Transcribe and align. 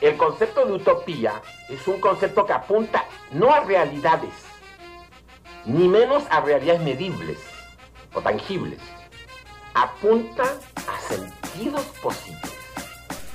El 0.00 0.16
concepto 0.18 0.66
de 0.66 0.72
utopía 0.74 1.40
es 1.70 1.88
un 1.88 2.00
concepto 2.00 2.44
que 2.44 2.52
apunta 2.52 3.04
no 3.32 3.52
a 3.52 3.60
realidades, 3.60 4.34
ni 5.64 5.88
menos 5.88 6.24
a 6.30 6.40
realidades 6.42 6.82
medibles 6.82 7.38
o 8.12 8.20
tangibles. 8.20 8.78
Apunta 9.72 10.42
a 10.42 11.00
sentidos 11.08 11.82
posibles. 12.02 12.52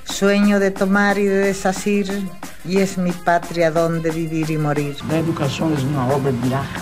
Sueño 0.04 0.60
de 0.60 0.70
tomar 0.70 1.18
y 1.18 1.24
de 1.24 1.38
desasir, 1.38 2.28
y 2.64 2.78
es 2.78 2.96
mi 2.96 3.10
patria 3.10 3.72
donde 3.72 4.10
vivir 4.12 4.48
y 4.50 4.56
morir. 4.56 4.96
La 5.08 5.18
educación 5.18 5.72
es 5.72 5.82
una 5.82 6.06
obra 6.14 6.30
de 6.30 6.54
arte. 6.54 6.80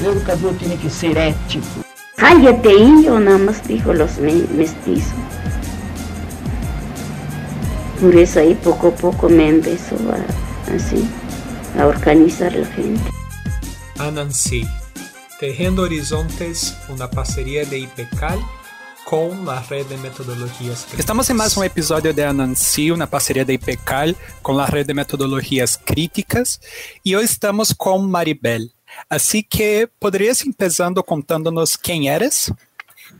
El 0.00 0.06
educador 0.06 0.54
tiene 0.54 0.78
que 0.78 0.88
ser 0.88 1.18
ético. 1.18 1.66
Cállate, 2.16 2.72
indio, 2.72 3.20
nada 3.20 3.38
más 3.38 3.66
dijo 3.68 3.92
los 3.92 4.18
mestizos. 4.18 5.12
Por 8.00 8.14
eso 8.14 8.38
ahí 8.38 8.54
poco 8.54 8.88
a 8.88 8.94
poco 8.94 9.28
me 9.28 9.48
empezó 9.48 9.96
a, 9.96 10.72
así, 10.72 11.04
a 11.76 11.84
organizar 11.84 12.54
la 12.54 12.64
gente. 12.66 13.10
Anansi, 13.98 14.64
Tejiendo 15.40 15.82
Horizontes, 15.82 16.76
una 16.88 17.10
parceria 17.10 17.66
de 17.66 17.80
IPECAL 17.80 18.38
com 19.04 19.50
a 19.50 19.58
Rede 19.58 19.96
de 19.96 19.96
Metodologias 19.96 20.82
Críticas. 20.82 21.00
Estamos 21.00 21.28
em 21.28 21.34
mais 21.34 21.56
um 21.56 21.64
episódio 21.64 22.12
de 22.12 22.22
Anansi, 22.22 22.92
uma 22.92 23.08
parceria 23.08 23.44
da 23.44 23.52
IPECAL 23.52 24.14
com 24.42 24.60
a 24.60 24.66
Rede 24.66 24.88
de 24.88 24.94
Metodologias 24.94 25.74
Críticas, 25.74 26.60
e 27.04 27.16
hoje 27.16 27.32
estamos 27.32 27.72
com 27.72 27.98
Maribel. 27.98 28.68
Assim 29.10 29.42
que, 29.42 29.88
poderias 29.98 30.46
empezando 30.46 31.02
contando-nos 31.02 31.74
quem 31.74 32.08
eres? 32.08 32.52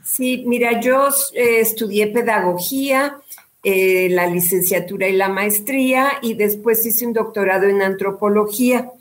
Sí, 0.04 0.44
mira, 0.46 0.80
yo 0.80 1.08
eh, 1.34 1.60
estudié 1.60 2.06
pedagogía, 2.08 3.16
eh, 3.64 4.08
la 4.10 4.26
licenciatura 4.26 5.08
y 5.08 5.12
la 5.12 5.28
maestría 5.28 6.12
y 6.22 6.34
después 6.34 6.86
hice 6.86 7.06
un 7.06 7.12
doctorado 7.12 7.66
en 7.66 7.82
antropología. 7.82 8.92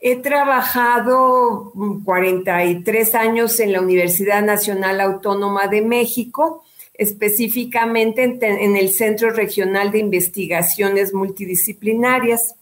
He 0.00 0.16
trabajado 0.16 1.72
43 2.04 3.14
años 3.14 3.60
en 3.60 3.72
la 3.72 3.80
Universidad 3.80 4.42
Nacional 4.42 5.00
Autónoma 5.00 5.68
de 5.68 5.82
México, 5.82 6.64
específicamente 6.94 8.24
en, 8.24 8.42
en 8.42 8.76
el 8.76 8.90
Centro 8.90 9.30
Regional 9.30 9.92
de 9.92 10.00
Investigaciones 10.00 11.14
Multidisciplinarias. 11.14 12.56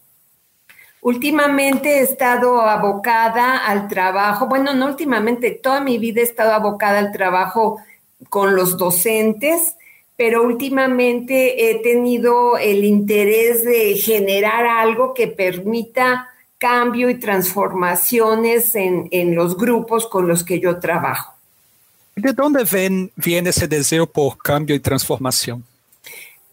Últimamente 1.01 1.99
he 1.99 2.01
estado 2.01 2.61
abocada 2.61 3.65
al 3.65 3.87
trabajo, 3.87 4.47
bueno, 4.47 4.73
no 4.73 4.85
últimamente, 4.85 5.51
toda 5.51 5.79
mi 5.79 5.97
vida 5.97 6.21
he 6.21 6.25
estado 6.25 6.53
abocada 6.53 6.99
al 6.99 7.11
trabajo 7.11 7.79
con 8.27 8.55
los 8.55 8.77
docentes, 8.77 9.75
pero 10.19 10.43
últimamente 10.43 11.71
he 11.71 11.75
tenido 11.75 12.57
el 12.57 12.83
interés 12.83 13.63
de 13.63 13.95
generar 13.95 14.65
algo 14.65 15.13
que 15.13 15.27
permita 15.27 16.27
cambio 16.57 17.09
y 17.09 17.17
transformaciones 17.17 18.75
en, 18.75 19.07
en 19.11 19.33
los 19.33 19.55
grupos 19.55 20.07
con 20.07 20.27
los 20.27 20.43
que 20.43 20.59
yo 20.59 20.77
trabajo. 20.77 21.35
¿De 22.17 22.33
dónde 22.33 22.65
ven, 22.69 23.09
viene 23.15 23.51
ese 23.51 23.65
deseo 23.69 24.07
por 24.07 24.37
cambio 24.39 24.75
y 24.75 24.81
transformación? 24.81 25.63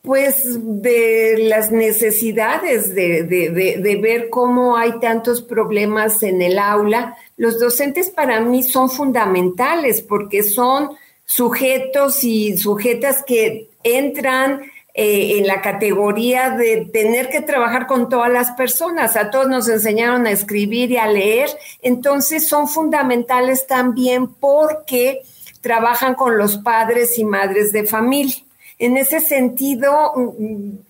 Pues 0.01 0.45
de 0.63 1.35
las 1.49 1.73
necesidades 1.73 2.95
de, 2.95 3.25
de, 3.25 3.51
de, 3.51 3.79
de, 3.79 3.97
ver 3.97 4.31
cómo 4.31 4.77
hay 4.77 5.01
tantos 5.01 5.43
problemas 5.43 6.23
en 6.23 6.41
el 6.41 6.61
aula. 6.61 7.17
Los 7.37 7.59
docentes 7.59 8.11
para 8.11 8.41
mí 8.41 8.63
son 8.63 8.89
fundamentales 8.89 10.03
porque 10.03 10.45
son 10.45 10.91
sujetos 11.27 12.25
y 12.25 12.57
sujetas 12.57 13.23
que 13.27 13.69
entran 13.83 14.63
eh, 14.95 15.37
en 15.39 15.47
la 15.47 15.61
categoría 15.61 16.51
de 16.51 16.89
tener 16.91 17.29
que 17.29 17.43
trabajar 17.43 17.87
con 17.87 18.09
todas 18.09 18.33
las 18.33 18.53
personas. 18.53 19.17
A 19.17 19.31
todos 19.31 19.49
nos 19.49 19.69
enseñaron 19.69 20.27
a 20.27 20.31
escribir 20.31 20.93
y 20.93 20.97
a 20.97 21.07
leer, 21.07 21.51
entonces 21.83 22.49
son 22.49 22.67
fundamentales 22.67 23.67
también 23.67 24.29
porque 24.29 25.21
trabajan 25.61 26.15
con 26.15 26.39
los 26.39 26.59
padres 26.59 27.19
y 27.19 27.25
madres 27.25 27.73
de 27.73 27.85
familia. 27.85 28.37
En 28.79 28.97
ese 28.97 29.21
sentido, 29.21 30.13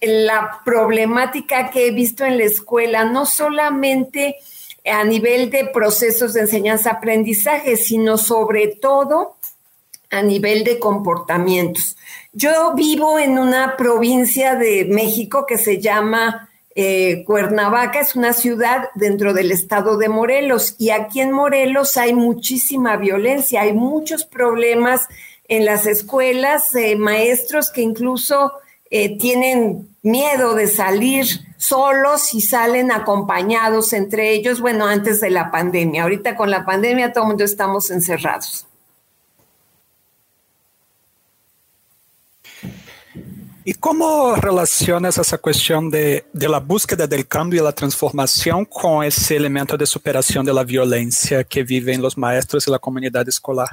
la 0.01 0.61
problemática 0.65 1.71
que 1.71 1.89
he 1.89 1.91
visto 1.93 2.25
en 2.25 2.39
la 2.39 2.45
escuela, 2.45 3.05
no 3.05 3.27
solamente 3.27 4.37
a 4.85 5.03
nivel 5.03 5.51
de 5.51 5.67
procesos 5.67 6.35
de 6.35 6.43
enseñanza-aprendizaje, 6.43 7.77
sino 7.77 8.19
sobre 8.19 8.69
todo 8.69 9.37
a 10.11 10.23
nivel 10.23 10.65
de 10.65 10.79
comportamientos. 10.79 11.97
Yo 12.33 12.75
vivo 12.75 13.19
en 13.19 13.39
una 13.39 13.77
provincia 13.77 14.55
de 14.55 14.85
México 14.85 15.47
que 15.47 15.59
se 15.59 15.81
llama 15.81 16.49
eh, 16.75 17.25
Cuernavaca, 17.25 18.01
es 18.01 18.15
una 18.17 18.35
ciudad 18.35 18.91
dentro 18.95 19.33
del 19.33 19.51
estado 19.51 19.97
de 19.97 20.11
Morelos 20.11 20.75
y 20.79 20.91
aquí 20.91 21.23
en 21.23 21.33
Morelos 21.33 21.97
hay 21.97 22.13
muchísima 22.13 22.99
violencia, 22.99 23.63
hay 23.63 23.73
muchos 23.73 24.27
problemas 24.27 25.01
en 25.49 25.65
las 25.65 25.87
escuelas, 25.87 26.75
eh, 26.75 26.97
maestros 26.97 27.71
que 27.71 27.81
incluso 27.81 28.53
eh, 28.91 29.17
tienen 29.17 29.89
miedo 30.03 30.55
de 30.55 30.67
salir 30.67 31.27
solos 31.57 32.35
y 32.35 32.43
salen 32.43 32.93
acompañados 32.93 33.95
entre 33.95 34.33
ellos, 34.33 34.61
bueno, 34.61 34.87
antes 34.87 35.21
de 35.21 35.31
la 35.31 35.51
pandemia. 35.51 36.03
Ahorita 36.03 36.37
con 36.37 36.51
la 36.51 36.67
pandemia 36.67 37.13
todo 37.13 37.25
el 37.25 37.29
mundo 37.29 37.45
estamos 37.45 37.91
encerrados. 37.91 38.67
¿Y 43.69 43.75
cómo 43.75 44.37
relacionas 44.37 45.19
esa 45.19 45.39
cuestión 45.39 45.91
de, 45.91 46.25
de, 46.33 46.49
la 46.49 46.61
búsqueda 46.61 47.09
del 47.09 47.27
cambio 47.27 47.61
y 47.61 47.65
la 47.65 47.73
transformación 47.73 48.65
con 48.65 49.03
ese 49.03 49.35
elemento 49.35 49.77
de 49.77 49.85
superación 49.87 50.47
de 50.47 50.55
la 50.55 50.63
violencia 50.63 51.43
que 51.43 51.65
viven 51.65 52.01
los 52.01 52.17
maestros 52.17 52.69
y 52.69 52.71
la 52.71 52.79
comunidad 52.79 53.29
escolar? 53.29 53.67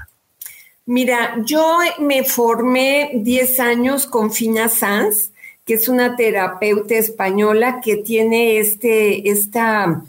Mira, 0.88 1.36
yo 1.46 1.78
me 2.00 2.24
formé 2.24 3.12
10 3.14 3.60
años 3.60 4.08
con 4.08 4.32
Fina 4.32 4.68
Sanz, 4.68 5.30
que 5.64 5.76
es 5.76 5.88
una 5.88 6.16
terapeuta 6.16 6.96
española 6.96 7.80
que 7.80 7.98
tiene 7.98 8.58
este, 8.58 9.30
esta 9.30 10.02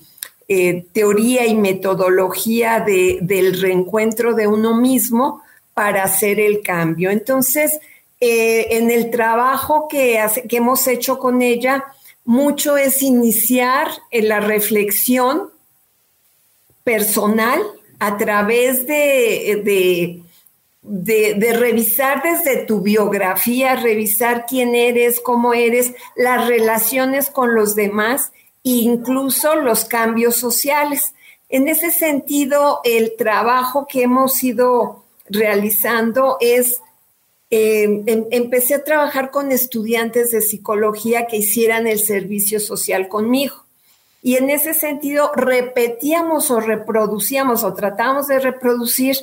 eh, 0.49 0.87
teoría 0.95 1.45
y 1.45 1.55
metodología 1.55 2.81
de, 2.81 3.19
del 3.21 3.61
reencuentro 3.61 4.33
de 4.33 4.47
uno 4.47 4.75
mismo 4.75 5.43
para 5.75 6.05
hacer 6.05 6.41
el 6.41 6.63
cambio. 6.63 7.11
Entonces, 7.11 7.81
eh, 8.21 8.69
en 8.71 8.91
el 8.91 9.11
trabajo 9.11 9.89
que, 9.89 10.25
hemos 10.51 10.87
hecho 10.87 11.19
con 11.19 11.43
ella, 11.43 11.85
mucho 12.25 12.77
es 12.77 13.03
iniciar 13.03 13.89
en 14.11 14.29
la 14.29 14.41
reflexión 14.41 15.51
personal 16.83 17.61
a 17.99 18.17
través 18.17 18.87
de, 18.87 20.23
de 20.83 21.53
revisar 21.53 22.23
desde 22.23 22.65
tu 22.65 22.81
biografía, 22.81 23.77
revisar 23.77 24.47
quién 24.47 24.75
eres, 24.75 25.21
cómo 25.21 25.55
eres, 25.55 25.95
las 26.17 26.47
relaciones 26.49 27.31
con 27.31 27.55
los 27.55 27.75
demás 27.75 28.33
incluso 28.65 29.55
los 29.55 29.85
cambios 29.85 30.35
sociales. 30.35 31.15
En 31.49 31.69
ese 31.69 31.93
sentido, 31.93 32.81
el 32.83 33.15
trabajo 33.17 33.87
que 33.87 34.03
hemos 34.03 34.43
ido 34.43 35.05
realizando 35.29 36.39
es, 36.41 36.81
eh, 37.57 38.03
em, 38.07 38.25
empecé 38.33 38.75
a 38.75 38.83
trabajar 38.83 39.31
con 39.31 39.53
estudiantes 39.53 40.33
de 40.33 40.41
psicología 40.41 41.29
que 41.29 41.37
hicieran 41.37 41.87
el 41.87 42.01
servicio 42.01 42.59
social 42.59 43.07
conmigo. 43.07 43.55
Y 44.23 44.35
en 44.39 44.51
ese 44.51 44.75
sentido, 44.75 45.31
repetíamos 45.37 46.51
o 46.51 46.59
reproducíamos 46.59 47.63
o 47.63 47.73
tratamos 47.73 48.27
de 48.27 48.41
reproducir 48.41 49.19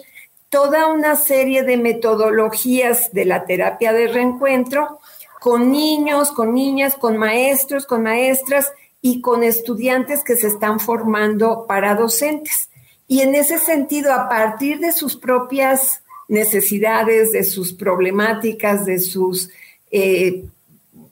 toda 0.47 0.87
una 0.87 1.17
serie 1.17 1.63
de 1.63 1.75
metodologías 1.75 3.11
de 3.11 3.25
la 3.25 3.43
terapia 3.43 3.91
de 3.91 4.07
reencuentro 4.07 5.01
con 5.41 5.69
niños, 5.69 6.31
con 6.31 6.53
niñas, 6.53 6.95
con 6.95 7.17
maestros, 7.17 7.85
con 7.85 8.01
maestras 8.01 8.71
y 9.01 9.19
con 9.19 9.43
estudiantes 9.43 10.23
que 10.23 10.37
se 10.37 10.47
están 10.47 10.79
formando 10.79 11.65
para 11.67 11.95
docentes. 11.95 12.69
Y 13.09 13.19
en 13.19 13.35
ese 13.35 13.57
sentido, 13.57 14.13
a 14.13 14.29
partir 14.29 14.79
de 14.79 14.93
sus 14.93 15.17
propias 15.17 16.01
necesidades, 16.31 17.31
de 17.33 17.43
sus 17.43 17.73
problemáticas, 17.73 18.85
de 18.85 18.99
sus 18.99 19.49
eh, 19.91 20.45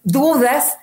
dudas, 0.03 0.77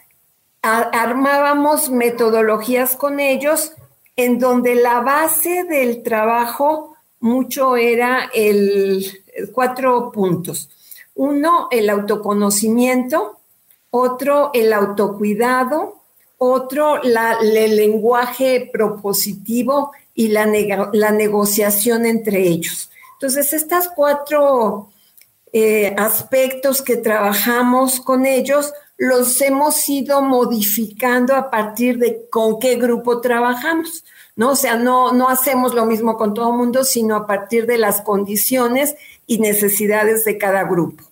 armábamos 0.62 1.91
metodologías 1.91 2.97
con 2.97 3.21
ellos 3.21 3.73
en 4.17 4.38
donde 4.38 4.75
la 4.75 5.00
base 5.00 5.65
del 5.65 6.03
trabajo 6.03 6.97
mucho 7.21 7.77
era 7.77 8.31
el 8.35 9.06
cuatro 9.53 10.11
puntos. 10.12 10.69
Uno, 11.15 11.69
el 11.71 11.89
autoconocimiento, 11.89 13.39
otro, 13.91 14.50
el 14.53 14.73
autocuidado, 14.73 16.03
otro, 16.39 17.03
la, 17.03 17.39
el 17.41 17.77
lenguaje 17.77 18.69
propositivo 18.73 19.93
y 20.15 20.29
la, 20.29 20.47
la, 20.93 21.11
negociación 21.12 22.06
entre 22.06 22.41
ellos. 22.41 22.91
Entonces, 23.17 23.53
estos 23.53 23.89
cuatro 23.89 24.91
eh, 25.53 25.95
aspectos 25.97 26.83
que 26.83 26.97
trabajamos 26.97 28.01
con 28.01 28.27
ellos 28.27 28.73
los 28.99 29.41
hemos 29.41 29.89
ido 29.89 30.23
modificando 30.23 31.35
a 31.35 31.51
partir 31.51 31.99
de 31.99 32.29
con 32.31 32.59
qué 32.59 32.77
grupo 32.77 33.21
trabajamos. 33.21 34.05
¿no? 34.37 34.51
O 34.51 34.57
sea, 34.57 34.77
no, 34.77 35.13
no 35.13 35.29
hacemos 35.29 35.75
lo 35.75 35.87
mismo 35.87 36.17
con 36.17 36.35
todo 36.35 36.51
el 36.51 36.59
mundo, 36.59 36.85
sino 36.85 37.17
a 37.17 37.27
partir 37.27 37.67
de 37.67 37.79
las 37.79 38.03
condiciones 38.03 38.95
y 39.27 39.39
necesidades 39.39 40.25
de 40.25 40.39
cada 40.39 40.65
grupo. 40.65 41.03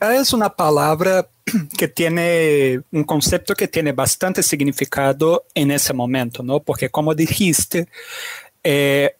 Es 0.00 0.32
una 0.32 0.50
palabra 0.50 1.28
que 1.78 1.88
tiene 1.88 2.80
un 2.92 3.04
concepto 3.04 3.54
que 3.54 3.68
tiene 3.68 3.92
bastante 3.92 4.42
significado 4.42 5.44
en 5.54 5.70
ese 5.70 5.92
momento, 5.92 6.42
¿no? 6.42 6.60
Porque 6.60 6.90
como 6.90 7.14
dijiste, 7.14 7.88
eh, 8.62 9.14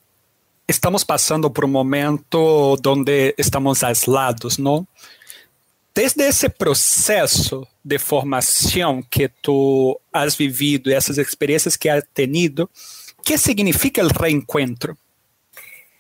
estamos 0.69 1.05
pasando 1.05 1.53
por 1.53 1.65
un 1.65 1.73
momento 1.73 2.77
donde 2.81 3.35
estamos 3.39 3.83
aislados, 3.83 4.59
¿no? 4.59 4.87
Desde 5.95 6.29
ese 6.29 6.51
proceso 6.51 7.67
de 7.83 7.99
formación 7.99 9.03
que 9.03 9.29
tú 9.29 9.99
has 10.13 10.37
vivido 10.37 10.97
esas 10.97 11.19
experiencias 11.19 11.77
que 11.77 11.91
has 11.91 12.05
tenido, 12.13 12.71
¿qué 13.25 13.37
significa 13.37 14.01
el 14.03 14.11
reencuentro? 14.11 14.97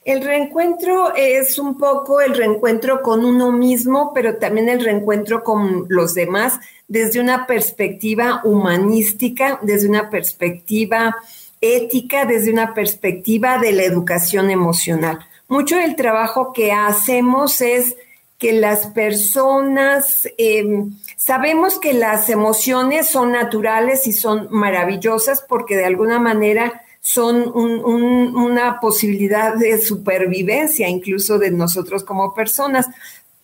El 0.05 0.23
reencuentro 0.23 1.15
es 1.17 1.59
un 1.59 1.76
poco 1.76 2.20
el 2.20 2.35
reencuentro 2.35 3.03
con 3.03 3.25
uno 3.25 3.50
mismo, 3.50 4.12
pero 4.15 4.37
también 4.37 4.69
el 4.69 4.85
reencuentro 4.85 5.43
con 5.43 5.87
los 5.88 6.15
demás 6.15 6.61
desde 6.87 7.20
una 7.20 7.47
perspectiva 7.47 8.41
humanística, 8.44 9.59
desde 9.62 9.88
una 9.88 10.09
perspectiva 10.09 11.17
ética, 11.60 12.25
desde 12.25 12.52
una 12.52 12.75
perspectiva 12.75 13.58
de 13.58 13.72
la 13.72 13.84
educación 13.84 14.50
emocional. 14.50 15.19
Mucho 15.49 15.76
del 15.76 15.96
trabajo 15.96 16.52
que 16.52 16.72
hacemos 16.72 17.60
es 17.60 17.96
que 18.38 18.52
las 18.52 18.87
personas, 18.88 20.28
em, 20.38 20.93
sabemos 21.16 21.81
que 21.81 21.93
las 21.93 22.31
emociones 22.31 23.08
son 23.08 23.32
naturales 23.32 24.06
y 24.06 24.12
son 24.12 24.46
maravillosas 24.50 25.44
porque 25.49 25.76
de 25.76 25.87
alguna 25.87 26.19
manera 26.19 26.82
son 27.00 27.50
una 27.55 28.81
posibilidad 28.81 29.55
de 29.55 29.81
supervivencia 29.81 30.88
incluso 30.88 31.38
de 31.38 31.50
nosotros 31.50 32.05
como 32.05 32.34
personas. 32.34 32.87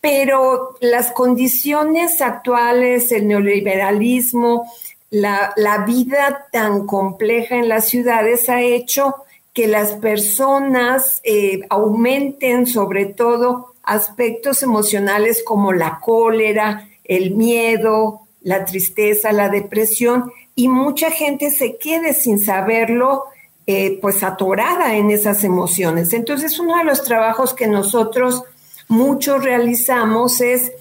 Pero 0.00 0.76
las 0.81 1.12
condiciones 1.12 2.20
actuales, 2.20 3.11
el 3.11 3.26
neoliberalismo, 3.26 4.70
la, 5.14 5.84
vida 5.87 6.49
tan 6.50 6.87
compleja 6.87 7.56
en 7.56 7.69
las 7.69 7.88
ciudades 7.88 8.49
ha 8.49 8.62
hecho 8.62 9.14
que 9.52 9.69
las 9.69 9.93
personas 9.93 11.20
eh, 11.22 11.61
aumenten 11.70 12.66
sobre 12.66 13.06
todo 13.06 13.75
aspectos 13.84 14.64
emocionales 14.64 15.44
como 15.44 15.72
la 15.72 16.00
cólera, 16.00 16.88
el 17.05 17.31
miedo, 17.37 18.22
la 18.43 18.64
tristeza, 18.64 19.31
la 19.31 19.49
depresión, 19.49 20.32
y 20.56 20.66
mucha 20.66 21.11
gente 21.12 21.50
se 21.50 21.76
quede 21.76 22.12
sin 22.14 22.40
saberlo 22.40 23.25
eh, 23.66 23.99
pues 24.02 24.25
atorada 24.25 24.96
en 24.96 25.12
esas 25.12 25.44
emociones. 25.44 26.12
Entonces, 26.12 26.58
uno 26.58 26.76
de 26.78 26.84
los 26.84 27.05
trabajos 27.05 27.55
que 27.55 27.69
nosotros 27.69 28.43
mucho 28.88 29.38
realizamos 29.38 30.40
es 30.40 30.72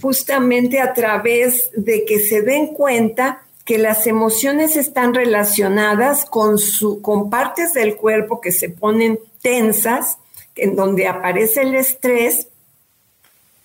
justamente 0.00 0.80
a 0.80 0.94
través 0.94 1.70
de 1.76 2.06
que 2.06 2.20
se 2.20 2.40
den 2.40 2.68
cuenta 2.68 3.42
que 3.66 3.78
las 3.78 4.06
emociones 4.06 4.76
están 4.76 5.12
relacionadas 5.12 6.24
con, 6.24 6.56
su, 6.56 7.02
con 7.02 7.28
partes 7.28 7.72
del 7.72 7.96
cuerpo 7.96 8.40
que 8.40 8.52
se 8.52 8.70
ponen 8.70 9.18
tensas, 9.42 10.18
en 10.54 10.76
donde 10.76 11.08
aparece 11.08 11.62
el 11.62 11.74
estrés 11.74 12.46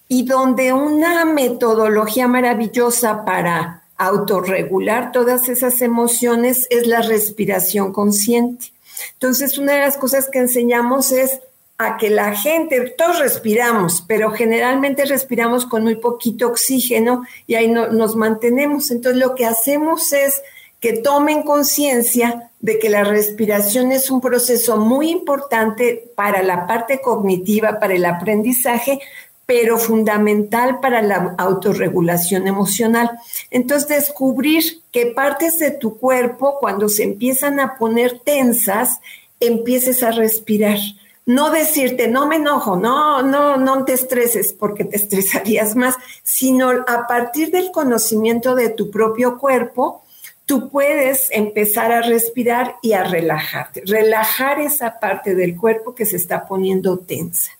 y 0.07 0.25
donde 0.25 0.73
una 0.73 1.23
metodología 1.23 2.27
maravillosa 2.27 3.23
para 3.23 3.83
autorregular 3.95 5.11
todas 5.11 5.47
esas 5.47 5.81
emociones 5.81 6.65
es 6.71 6.87
la 6.87 7.03
respiración 7.03 7.93
consciente. 7.93 8.73
Entonces, 9.13 9.59
una 9.59 9.73
de 9.73 9.81
las 9.81 9.97
cosas 9.97 10.27
que 10.31 10.39
enseñamos 10.39 11.11
es 11.11 11.41
a 11.81 11.97
que 11.97 12.09
la 12.09 12.35
gente, 12.35 12.93
todos 12.97 13.19
respiramos, 13.19 14.03
pero 14.07 14.31
generalmente 14.31 15.05
respiramos 15.05 15.65
con 15.65 15.83
muy 15.83 15.95
poquito 15.95 16.47
oxígeno 16.47 17.23
y 17.47 17.55
ahí 17.55 17.67
no, 17.67 17.87
nos 17.87 18.15
mantenemos. 18.15 18.91
Entonces, 18.91 19.19
lo 19.19 19.35
que 19.35 19.45
hacemos 19.45 20.13
es 20.13 20.41
que 20.79 20.93
tomen 20.93 21.43
conciencia 21.43 22.49
de 22.59 22.79
que 22.79 22.89
la 22.89 23.03
respiración 23.03 23.91
es 23.91 24.11
un 24.11 24.21
proceso 24.21 24.77
muy 24.77 25.09
importante 25.09 26.11
para 26.15 26.43
la 26.43 26.67
parte 26.67 27.01
cognitiva, 27.01 27.79
para 27.79 27.95
el 27.95 28.05
aprendizaje, 28.05 28.99
pero 29.45 29.77
fundamental 29.77 30.79
para 30.79 31.01
la 31.01 31.35
autorregulación 31.37 32.47
emocional. 32.47 33.11
Entonces, 33.49 33.89
descubrir 33.89 34.81
que 34.91 35.07
partes 35.07 35.59
de 35.59 35.71
tu 35.71 35.97
cuerpo, 35.97 36.57
cuando 36.59 36.87
se 36.89 37.03
empiezan 37.03 37.59
a 37.59 37.75
poner 37.75 38.19
tensas, 38.19 38.99
empieces 39.39 40.03
a 40.03 40.11
respirar. 40.11 40.77
No 41.25 41.51
decirte, 41.51 42.07
no 42.07 42.27
me 42.27 42.37
enojo, 42.37 42.75
no, 42.75 43.21
no, 43.21 43.57
no 43.57 43.85
te 43.85 43.93
estreses 43.93 44.53
porque 44.53 44.85
te 44.85 44.95
estresarías 45.01 45.75
más, 45.75 45.95
sino 46.23 46.69
a 46.69 47.07
partir 47.07 47.51
del 47.51 47.71
conocimiento 47.71 48.55
de 48.55 48.69
tu 48.69 48.89
propio 48.89 49.37
cuerpo, 49.37 50.03
tú 50.45 50.69
puedes 50.69 51.29
empezar 51.31 51.91
a 51.91 52.01
respirar 52.01 52.77
y 52.81 52.93
a 52.93 53.03
relajarte, 53.03 53.83
relajar 53.85 54.59
esa 54.59 54.99
parte 54.99 55.35
del 55.35 55.55
cuerpo 55.55 55.95
que 55.95 56.05
se 56.05 56.17
está 56.17 56.47
poniendo 56.47 56.97
tensa. 56.97 57.51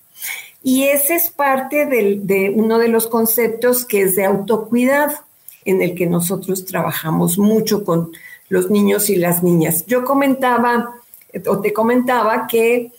Y 0.64 0.84
ese 0.84 1.16
es 1.16 1.32
parte 1.32 1.86
de 1.86 2.54
uno 2.56 2.78
de 2.78 2.88
los 2.88 3.08
conceptos 3.08 3.86
que 3.86 4.02
es 4.02 4.16
de 4.16 4.26
autocuidado, 4.26 5.14
en 5.66 5.82
el 5.82 5.96
que 5.96 6.08
nosotros 6.08 6.66
trabajamos 6.66 7.38
mucho 7.38 7.84
con 7.84 8.12
los 8.50 8.70
niños 8.70 9.10
y 9.10 9.16
las 9.16 9.44
niñas. 9.44 9.86
Yo 9.86 10.04
comentaba, 10.04 10.96
o 11.48 11.62
te 11.62 11.74
comentaba 11.74 12.48
que 12.48 12.92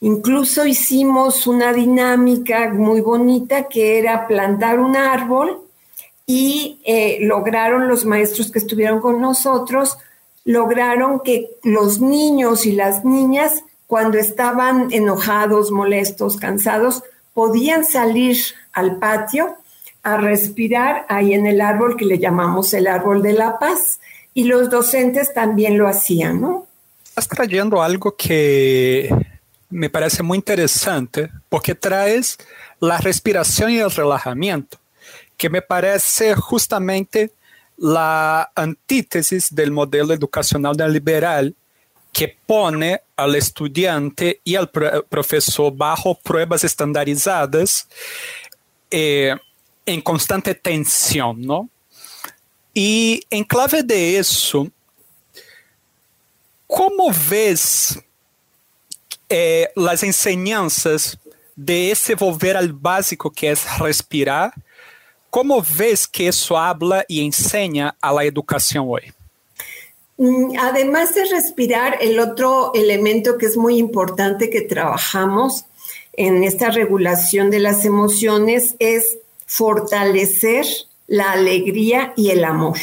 incluso 0.00 0.66
hicimos 0.66 1.46
una 1.46 1.72
dinámica 1.72 2.70
muy 2.72 3.00
bonita 3.00 3.68
que 3.68 3.98
era 3.98 4.26
plantar 4.26 4.80
un 4.80 4.96
árbol 4.96 5.62
y 6.26 6.80
eh, 6.84 7.18
lograron 7.20 7.88
los 7.88 8.04
maestros 8.04 8.50
que 8.50 8.58
estuvieron 8.58 9.00
con 9.00 9.20
nosotros, 9.20 9.98
lograron 10.44 11.20
que 11.20 11.50
los 11.62 12.00
niños 12.00 12.66
y 12.66 12.72
las 12.72 13.04
niñas 13.04 13.64
cuando 13.86 14.18
estaban 14.18 14.92
enojados, 14.92 15.72
molestos, 15.72 16.36
cansados, 16.36 17.02
podían 17.34 17.84
salir 17.84 18.38
al 18.72 18.98
patio 18.98 19.56
a 20.02 20.16
respirar 20.16 21.04
ahí 21.08 21.34
en 21.34 21.46
el 21.46 21.60
árbol 21.60 21.96
que 21.96 22.04
le 22.04 22.18
llamamos 22.18 22.72
el 22.72 22.86
árbol 22.86 23.22
de 23.22 23.32
la 23.32 23.58
paz. 23.58 24.00
Y 24.32 24.44
los 24.44 24.70
docentes 24.70 25.34
también 25.34 25.76
lo 25.76 25.88
hacían, 25.88 26.40
¿no? 26.40 26.66
Estás 27.04 27.26
trayendo 27.26 27.82
algo 27.82 28.14
que 28.16 29.12
me 29.70 29.88
parece 29.88 30.22
muy 30.22 30.36
interesante 30.36 31.30
porque 31.48 31.74
traes 31.74 32.36
la 32.80 32.98
respiración 32.98 33.70
y 33.70 33.78
el 33.78 33.90
relajamiento, 33.90 34.78
que 35.36 35.48
me 35.48 35.62
parece 35.62 36.34
justamente 36.34 37.32
la 37.76 38.50
antítesis 38.54 39.54
del 39.54 39.70
modelo 39.70 40.12
educacional 40.12 40.76
neoliberal 40.76 41.54
que 42.12 42.36
pone 42.44 43.00
al 43.16 43.36
estudiante 43.36 44.40
y 44.42 44.56
al 44.56 44.70
profesor 44.70 45.72
bajo 45.74 46.14
pruebas 46.16 46.64
estandarizadas 46.64 47.88
eh, 48.90 49.36
en 49.86 50.00
constante 50.02 50.54
tensión, 50.54 51.40
¿no? 51.40 51.70
Y 52.74 53.22
en 53.30 53.44
clave 53.44 53.82
de 53.82 54.18
eso, 54.18 54.68
¿cómo 56.66 57.10
ves 57.28 57.98
eh, 59.30 59.68
las 59.76 60.02
enseñanzas 60.02 61.18
de 61.56 61.90
ese 61.90 62.14
volver 62.14 62.56
al 62.56 62.72
básico 62.72 63.30
que 63.30 63.50
es 63.52 63.78
respirar? 63.78 64.52
¿Cómo 65.30 65.64
ves 65.78 66.08
que 66.08 66.28
eso 66.28 66.58
habla 66.58 67.04
y 67.06 67.24
enseña 67.24 67.96
a 68.00 68.12
la 68.12 68.24
educación 68.24 68.86
hoy? 68.88 69.12
Mm, 70.16 70.58
además 70.58 71.14
de 71.14 71.24
respirar, 71.24 71.96
el 72.00 72.18
otro 72.18 72.72
elemento 72.74 73.38
que 73.38 73.46
es 73.46 73.56
muy 73.56 73.78
importante 73.78 74.50
que 74.50 74.60
trabajamos 74.60 75.64
en 76.12 76.44
esta 76.44 76.70
regulación 76.70 77.50
de 77.50 77.60
las 77.60 77.84
emociones 77.84 78.74
es 78.78 79.18
fortalecer 79.46 80.66
la 81.06 81.32
alegría 81.32 82.12
y 82.16 82.30
el 82.30 82.44
amor. 82.44 82.76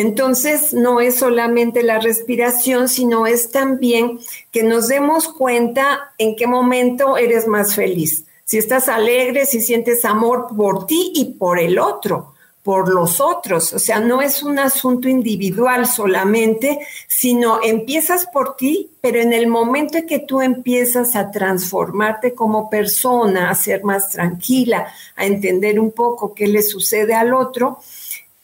Entonces, 0.00 0.72
no 0.72 0.98
es 1.00 1.16
solamente 1.16 1.82
la 1.82 1.98
respiración, 1.98 2.88
sino 2.88 3.26
es 3.26 3.50
también 3.50 4.18
que 4.50 4.62
nos 4.62 4.88
demos 4.88 5.28
cuenta 5.28 6.14
en 6.16 6.36
qué 6.36 6.46
momento 6.46 7.18
eres 7.18 7.46
más 7.46 7.74
feliz. 7.74 8.24
Si 8.46 8.56
estás 8.56 8.88
alegre, 8.88 9.44
si 9.44 9.60
sientes 9.60 10.06
amor 10.06 10.46
por 10.56 10.86
ti 10.86 11.12
y 11.14 11.34
por 11.34 11.58
el 11.58 11.78
otro 11.78 12.32
por 12.62 12.92
los 12.92 13.20
otros. 13.20 13.72
O 13.72 13.78
sea, 13.78 14.00
no 14.00 14.20
es 14.20 14.42
un 14.42 14.58
asunto 14.58 15.08
individual 15.08 15.86
solamente, 15.86 16.78
sino 17.08 17.60
empiezas 17.62 18.26
por 18.26 18.56
ti, 18.56 18.90
pero 19.00 19.20
en 19.20 19.32
el 19.32 19.46
momento 19.46 19.98
en 19.98 20.06
que 20.06 20.18
tú 20.20 20.40
empiezas 20.40 21.16
a 21.16 21.30
transformarte 21.30 22.34
como 22.34 22.68
persona, 22.68 23.50
a 23.50 23.54
ser 23.54 23.82
más 23.82 24.10
tranquila, 24.10 24.92
a 25.16 25.26
entender 25.26 25.80
un 25.80 25.92
poco 25.92 26.34
qué 26.34 26.46
le 26.46 26.62
sucede 26.62 27.14
al 27.14 27.32
otro, 27.32 27.78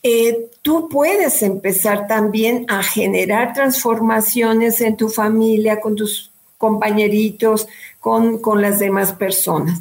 eh, 0.08 0.50
tú 0.62 0.88
puedes 0.88 1.42
empezar 1.42 2.06
también 2.06 2.64
a 2.68 2.84
generar 2.84 3.52
transformaciones 3.52 4.80
en 4.80 4.96
tu 4.96 5.08
familia, 5.08 5.80
con 5.80 5.96
tus 5.96 6.30
compañeritos, 6.58 7.66
con, 7.98 8.62
las 8.62 8.78
demás 8.78 9.14
personas. 9.14 9.80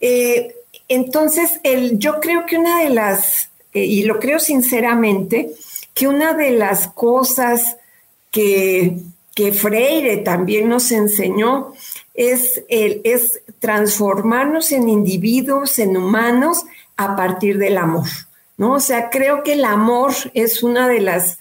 Eh, 0.00 0.56
entonces, 0.88 1.60
el, 1.62 2.00
yo 2.00 2.18
creo 2.18 2.46
que 2.46 2.58
una 2.58 2.82
de 2.82 2.90
las, 2.90 3.50
eh, 3.72 3.84
y 3.84 4.02
lo 4.02 4.18
creo 4.18 4.40
sinceramente, 4.40 5.52
que 5.94 6.08
una 6.08 6.34
de 6.34 6.50
las 6.50 6.88
cosas 6.88 7.76
que, 8.32 8.96
que 9.36 9.52
Freire 9.52 10.16
también 10.16 10.68
nos 10.68 10.90
enseñó 10.90 11.74
es, 12.14 12.64
el, 12.68 13.02
es 13.04 13.40
transformarnos 13.60 14.72
en 14.72 14.88
individuos, 14.88 15.78
en 15.78 15.96
humanos, 15.96 16.64
a 16.96 17.14
partir 17.14 17.56
del 17.56 17.78
amor. 17.78 18.08
¿No? 18.60 18.74
O 18.74 18.80
sea, 18.80 19.08
creo 19.08 19.42
que 19.42 19.54
el 19.54 19.64
amor 19.64 20.12
es 20.34 20.62
una 20.62 20.86
de 20.86 21.00
las, 21.00 21.38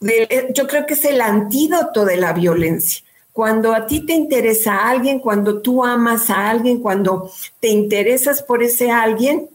eh, 0.00 0.52
yo 0.54 0.68
creo 0.68 0.86
que 0.86 0.94
es 0.94 1.04
el 1.04 1.20
antídoto 1.20 2.04
de 2.04 2.16
la 2.16 2.32
violencia. 2.32 3.02
Cuando 3.32 3.74
a 3.74 3.84
ti 3.88 4.06
te 4.06 4.12
interesa 4.12 4.76
a 4.76 4.90
alguien, 4.90 5.18
cuando 5.18 5.60
tú 5.60 5.84
amas 5.84 6.30
a 6.30 6.50
alguien, 6.50 6.78
cuando 6.78 7.32
te 7.58 7.66
interesas 7.66 8.44
por 8.44 8.62
ese 8.62 8.92
alguien, 8.92 9.50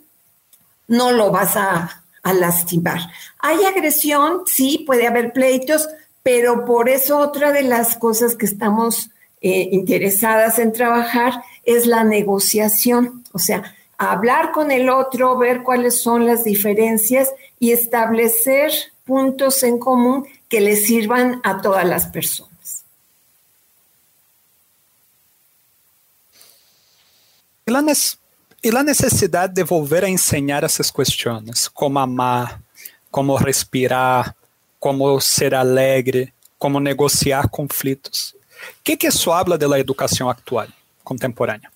no 0.89 1.13
lo 1.13 1.31
vas 1.31 1.55
a, 1.55 2.03
lastimar. 2.25 2.99
Hay 3.39 3.63
agresión, 3.63 4.41
sí, 4.45 4.83
puede 4.85 5.07
haber 5.07 5.31
pleitos, 5.31 5.87
pero 6.23 6.65
por 6.65 6.89
eso 6.89 7.19
otra 7.19 7.53
de 7.53 7.63
las 7.63 7.95
cosas 7.95 8.35
que 8.35 8.45
estamos 8.45 9.11
eh, 9.39 9.69
interesadas 9.71 10.59
en 10.59 10.73
trabajar 10.73 11.41
es 11.63 11.85
la 11.85 12.03
negociación. 12.03 13.23
O 13.31 13.39
sea, 13.39 13.76
hablar 13.98 14.51
con 14.51 14.72
el 14.72 14.89
otro, 14.89 15.38
ver 15.38 15.63
cuáles 15.63 16.01
son 16.01 16.25
las 16.25 16.44
diferencias 16.44 17.32
y 17.60 17.72
establecer 17.72 18.72
puntos 19.06 19.63
en 19.63 19.80
común 19.80 20.27
que 20.50 20.62
le 20.62 20.75
sirvan 20.75 21.42
a 21.44 21.62
todas 21.62 21.86
las 21.86 22.08
personas. 22.08 22.86
Y 27.66 27.72
la, 27.72 27.84
y 28.62 28.72
la 28.72 28.84
necesidad 28.84 29.50
de 29.50 29.63
volver 29.63 30.06
a 30.06 30.08
enseñar 30.08 30.63
esas 30.63 30.92
cuestiones, 30.92 31.70
como 31.70 32.00
amar, 32.00 32.62
como 33.12 33.38
respirar, 33.38 34.36
como 34.80 35.20
ser 35.20 35.56
alegre, 35.56 36.34
como 36.58 36.80
negociar 36.80 37.50
conflitos. 37.50 38.36
¿Qué 38.84 38.98
que 38.98 39.08
eso 39.08 39.34
habla 39.34 39.58
de 39.58 39.68
la 39.68 39.77
educación 39.77 40.30
actual, 40.30 40.74
contemporánea? 41.04 41.72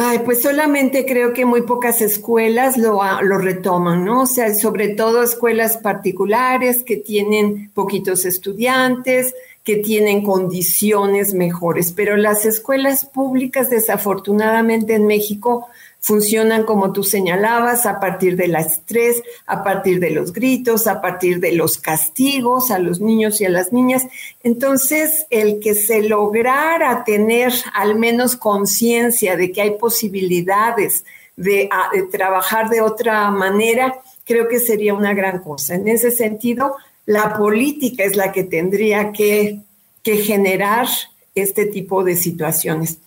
Ay, 0.00 0.20
pues 0.24 0.42
solamente 0.42 1.04
creo 1.04 1.32
que 1.32 1.44
muy 1.44 1.62
pocas 1.62 2.00
escuelas 2.00 2.78
lo, 2.78 3.00
lo, 3.22 3.38
retoman, 3.38 4.04
¿no? 4.04 4.22
O 4.22 4.26
sea, 4.26 4.54
sobre 4.54 4.90
todo 4.90 5.24
escuelas 5.24 5.78
particulares 5.78 6.84
que 6.84 6.98
tienen 6.98 7.72
poquitos 7.74 8.24
estudiantes, 8.24 9.34
que 9.64 9.74
tienen 9.74 10.22
condiciones 10.22 11.34
mejores, 11.34 11.90
pero 11.90 12.16
las 12.16 12.46
escuelas 12.46 13.06
públicas 13.06 13.70
desafortunadamente 13.70 14.94
en 14.94 15.08
México 15.08 15.66
funcionan 16.00 16.64
como 16.64 16.92
tú 16.92 17.02
señalabas, 17.02 17.84
a 17.86 18.00
partir 18.00 18.36
del 18.36 18.54
estrés, 18.54 19.22
a 19.46 19.62
partir 19.62 20.00
de 20.00 20.10
los 20.10 20.32
gritos, 20.32 20.86
a 20.86 21.00
partir 21.00 21.40
de 21.40 21.52
los 21.52 21.78
castigos 21.78 22.70
a 22.70 22.78
los 22.78 23.00
niños 23.00 23.40
y 23.40 23.44
a 23.44 23.50
las 23.50 23.72
niñas. 23.72 24.06
Entonces, 24.42 25.26
el 25.30 25.60
que 25.60 25.74
se 25.74 26.02
lograra 26.02 27.04
tener 27.04 27.52
al 27.74 27.96
menos 27.96 28.36
conciencia 28.36 29.36
de 29.36 29.52
que 29.52 29.62
hay 29.62 29.70
posibilidades 29.72 31.04
de, 31.36 31.68
trabajar 32.10 32.68
de 32.68 32.80
otra 32.80 33.30
manera, 33.30 34.00
creo 34.24 34.48
que 34.48 34.58
sería 34.58 34.94
una 34.94 35.14
gran 35.14 35.40
cosa. 35.40 35.74
En 35.74 35.88
ese 35.88 36.10
sentido, 36.10 36.76
la 37.06 37.36
política 37.36 38.04
es 38.04 38.16
la 38.16 38.32
que 38.32 38.44
tendría 38.44 39.12
que, 39.12 39.60
que 40.02 40.16
generar 40.18 40.88
este 41.34 41.66
tipo 41.66 42.02
de 42.02 42.16
situaciones. 42.16 42.98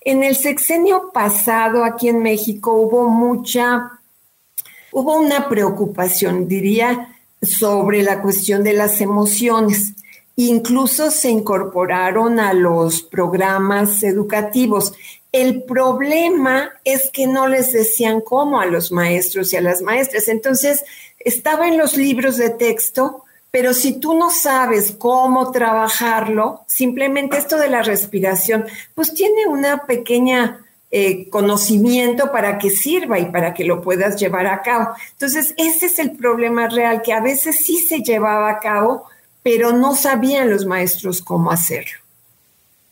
En 0.00 0.22
el 0.22 0.36
sexenio 0.36 1.10
pasado 1.12 1.84
aquí 1.84 2.08
en 2.08 2.22
México 2.22 2.72
hubo 2.72 3.08
mucha, 3.08 4.00
hubo 4.92 5.18
una 5.18 5.48
preocupación, 5.48 6.48
diría, 6.48 7.16
sobre 7.42 8.02
la 8.02 8.22
cuestión 8.22 8.62
de 8.62 8.72
las 8.72 9.00
emociones. 9.00 9.94
Incluso 10.36 11.10
se 11.10 11.30
incorporaron 11.30 12.38
a 12.40 12.52
los 12.52 13.02
programas 13.02 14.02
educativos. 14.02 14.92
El 15.32 15.64
problema 15.64 16.70
es 16.84 17.10
que 17.10 17.26
no 17.26 17.48
les 17.48 17.72
decían 17.72 18.20
cómo 18.20 18.60
a 18.60 18.66
los 18.66 18.92
maestros 18.92 19.52
y 19.52 19.56
a 19.56 19.60
las 19.60 19.82
maestras. 19.82 20.28
Entonces, 20.28 20.84
estaba 21.18 21.68
en 21.68 21.78
los 21.78 21.96
libros 21.96 22.36
de 22.36 22.50
texto, 22.50 23.24
pero 23.56 23.72
si 23.72 23.98
tú 23.98 24.12
no 24.12 24.28
sabes 24.30 24.94
cómo 24.98 25.50
trabajarlo, 25.50 26.60
simplemente 26.66 27.38
esto 27.38 27.56
de 27.56 27.70
la 27.70 27.80
respiración, 27.80 28.66
pues 28.94 29.14
tiene 29.14 29.46
una 29.46 29.86
pequeña 29.86 30.62
eh, 30.90 31.30
conocimiento 31.30 32.30
para 32.30 32.58
que 32.58 32.68
sirva 32.68 33.18
y 33.18 33.30
para 33.30 33.54
que 33.54 33.64
lo 33.64 33.80
puedas 33.80 34.20
llevar 34.20 34.46
a 34.46 34.60
cabo. 34.60 34.90
Entonces, 35.12 35.54
ese 35.56 35.86
es 35.86 35.98
el 35.98 36.10
problema 36.18 36.68
real, 36.68 37.00
que 37.00 37.14
a 37.14 37.22
veces 37.22 37.64
sí 37.64 37.78
se 37.78 38.02
llevaba 38.02 38.50
a 38.50 38.58
cabo, 38.58 39.04
pero 39.42 39.72
no 39.72 39.94
sabían 39.94 40.50
los 40.50 40.66
maestros 40.66 41.22
cómo 41.22 41.50
hacerlo. 41.50 41.98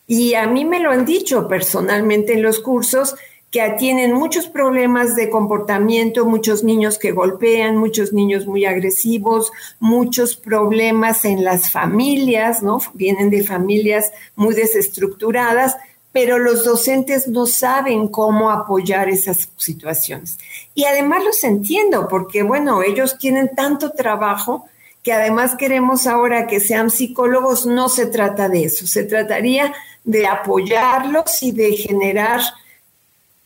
Y 0.06 0.32
a 0.32 0.46
mí 0.46 0.64
me 0.64 0.80
lo 0.80 0.90
han 0.92 1.04
dicho 1.04 1.46
personalmente 1.46 2.32
en 2.32 2.42
los 2.42 2.60
cursos, 2.60 3.16
que 3.54 3.76
tienen 3.78 4.12
muchos 4.12 4.48
problemas 4.48 5.14
de 5.14 5.30
comportamiento, 5.30 6.26
muchos 6.26 6.64
niños 6.64 6.98
que 6.98 7.12
golpean, 7.12 7.76
muchos 7.76 8.12
niños 8.12 8.48
muy 8.48 8.64
agresivos, 8.64 9.52
muchos 9.78 10.34
problemas 10.34 11.24
en 11.24 11.44
las 11.44 11.70
familias, 11.70 12.64
¿no? 12.64 12.80
Vienen 12.94 13.30
de 13.30 13.44
familias 13.44 14.12
muy 14.34 14.56
desestructuradas, 14.56 15.76
pero 16.10 16.40
los 16.40 16.64
docentes 16.64 17.28
no 17.28 17.46
saben 17.46 18.08
cómo 18.08 18.50
apoyar 18.50 19.08
esas 19.08 19.48
situaciones. 19.56 20.36
Y 20.74 20.86
además 20.86 21.22
los 21.22 21.44
entiendo, 21.44 22.08
porque 22.08 22.42
bueno, 22.42 22.82
ellos 22.82 23.18
tienen 23.18 23.54
tanto 23.54 23.92
trabajo 23.92 24.66
que 25.04 25.12
además 25.12 25.54
queremos 25.54 26.08
ahora 26.08 26.48
que 26.48 26.58
sean 26.58 26.90
psicólogos, 26.90 27.66
no 27.66 27.88
se 27.88 28.06
trata 28.06 28.48
de 28.48 28.64
eso, 28.64 28.88
se 28.88 29.04
trataría 29.04 29.72
de 30.02 30.26
apoyarlos 30.26 31.40
y 31.44 31.52
de 31.52 31.76
generar 31.76 32.40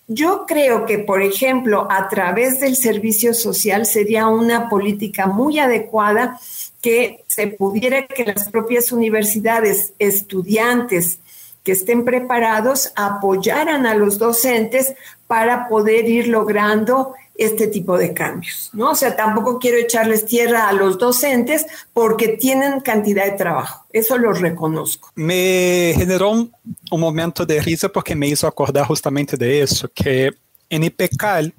yo 0.09 0.47
creo 0.47 0.87
que, 0.87 0.99
por 0.99 1.23
ejemplo, 1.23 1.87
a 1.91 2.09
través 2.09 2.61
del 2.61 2.77
servicio 2.77 3.35
social 3.35 3.85
sería 3.85 4.27
una 4.27 4.71
política 4.71 5.27
muy 5.27 5.59
adecuada 5.59 6.41
que 6.81 7.25
se 7.27 7.49
pudiera 7.49 8.07
que 8.07 8.25
las 8.25 8.49
propias 8.49 8.91
universidades, 8.91 9.93
estudiantes 9.99 11.19
que 11.69 11.73
estén 11.73 12.03
preparados, 12.03 12.93
apoyaran 12.97 13.85
a 13.85 13.95
los 13.95 14.17
docentes 14.17 14.95
para 15.27 15.69
poder 15.69 16.09
ir 16.09 16.29
logrando 16.29 17.13
este 17.35 17.67
tipo 17.67 17.99
de 17.99 18.15
cambios, 18.15 18.71
¿no? 18.73 18.93
O 18.93 18.95
sea, 18.95 19.15
tampoco 19.15 19.59
quiero 19.59 19.77
echarles 19.77 20.25
tierra 20.25 20.67
a 20.67 20.73
los 20.73 20.97
docentes 20.97 21.67
porque 21.93 22.29
tienen 22.29 22.81
cantidad 22.81 23.27
de 23.27 23.33
trabajo, 23.33 23.85
eso 23.93 24.17
lo 24.17 24.33
reconozco. 24.33 25.11
Me 25.15 25.93
generó 25.95 26.31
un, 26.31 26.51
momento 26.91 27.45
de 27.45 27.61
risa 27.61 27.91
porque 27.91 28.17
me 28.17 28.29
hizo 28.29 28.47
acordar 28.47 28.87
justamente 28.87 29.37
de 29.37 29.61
eso, 29.61 29.91
que 29.95 30.31
en 30.71 30.85
IPECAL, 30.85 31.53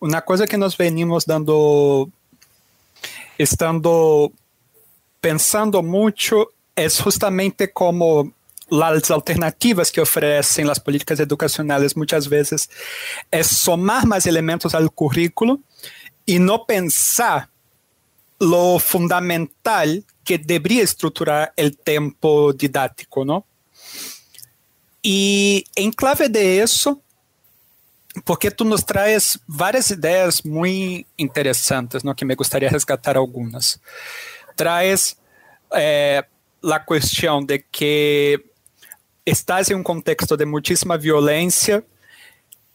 una 0.00 0.20
cosa 0.22 0.48
que 0.48 0.58
nos 0.58 0.76
venimos 0.76 1.26
dando, 1.26 2.10
estando 3.38 4.32
pensando 5.20 5.80
mucho, 5.80 6.48
es 6.74 7.00
justamente 7.00 7.70
como 7.70 8.32
las 8.70 9.10
alternativas 9.10 9.92
que 9.92 10.00
ofrecen 10.00 10.66
las 10.66 10.80
políticas 10.80 11.20
educacionales 11.20 11.96
muchas 11.96 12.28
veces 12.28 12.70
es 13.30 13.46
somar 13.46 14.06
más 14.06 14.26
elementos 14.26 14.74
al 14.74 14.90
currículo 14.90 15.60
y 16.26 16.38
no 16.38 16.64
pensar 16.64 17.48
lo 18.38 18.78
fundamental 18.78 20.04
que 20.24 20.38
debería 20.38 20.82
estructurar 20.82 21.52
el 21.56 21.76
tiempo 21.76 22.52
didáctico, 22.52 23.24
¿no? 23.24 23.46
Y 25.02 25.66
en 25.76 25.92
clave 25.92 26.30
de 26.30 26.62
eso, 26.62 27.02
porque 28.24 28.50
tú 28.50 28.64
nos 28.64 28.86
traes 28.86 29.38
varias 29.46 29.90
ideas 29.90 30.44
muy 30.44 31.06
interesantes, 31.16 32.04
¿no? 32.04 32.16
Que 32.16 32.24
me 32.24 32.34
gustaría 32.34 32.70
rescatar 32.70 33.16
algunas. 33.16 33.80
Traes 34.56 35.18
eh, 35.76 36.22
la 36.62 36.84
cuestión 36.84 37.46
de 37.46 37.66
que 37.66 38.53
estás 39.26 39.70
em 39.70 39.74
um 39.74 39.82
contexto 39.82 40.36
de 40.36 40.44
muitíssima 40.44 40.98
violência, 40.98 41.84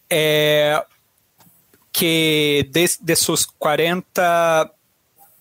é, 0.10 0.84
que 1.91 2.68
desde 2.72 3.03
de 3.03 3.15
seus 3.15 3.46
40, 3.46 4.72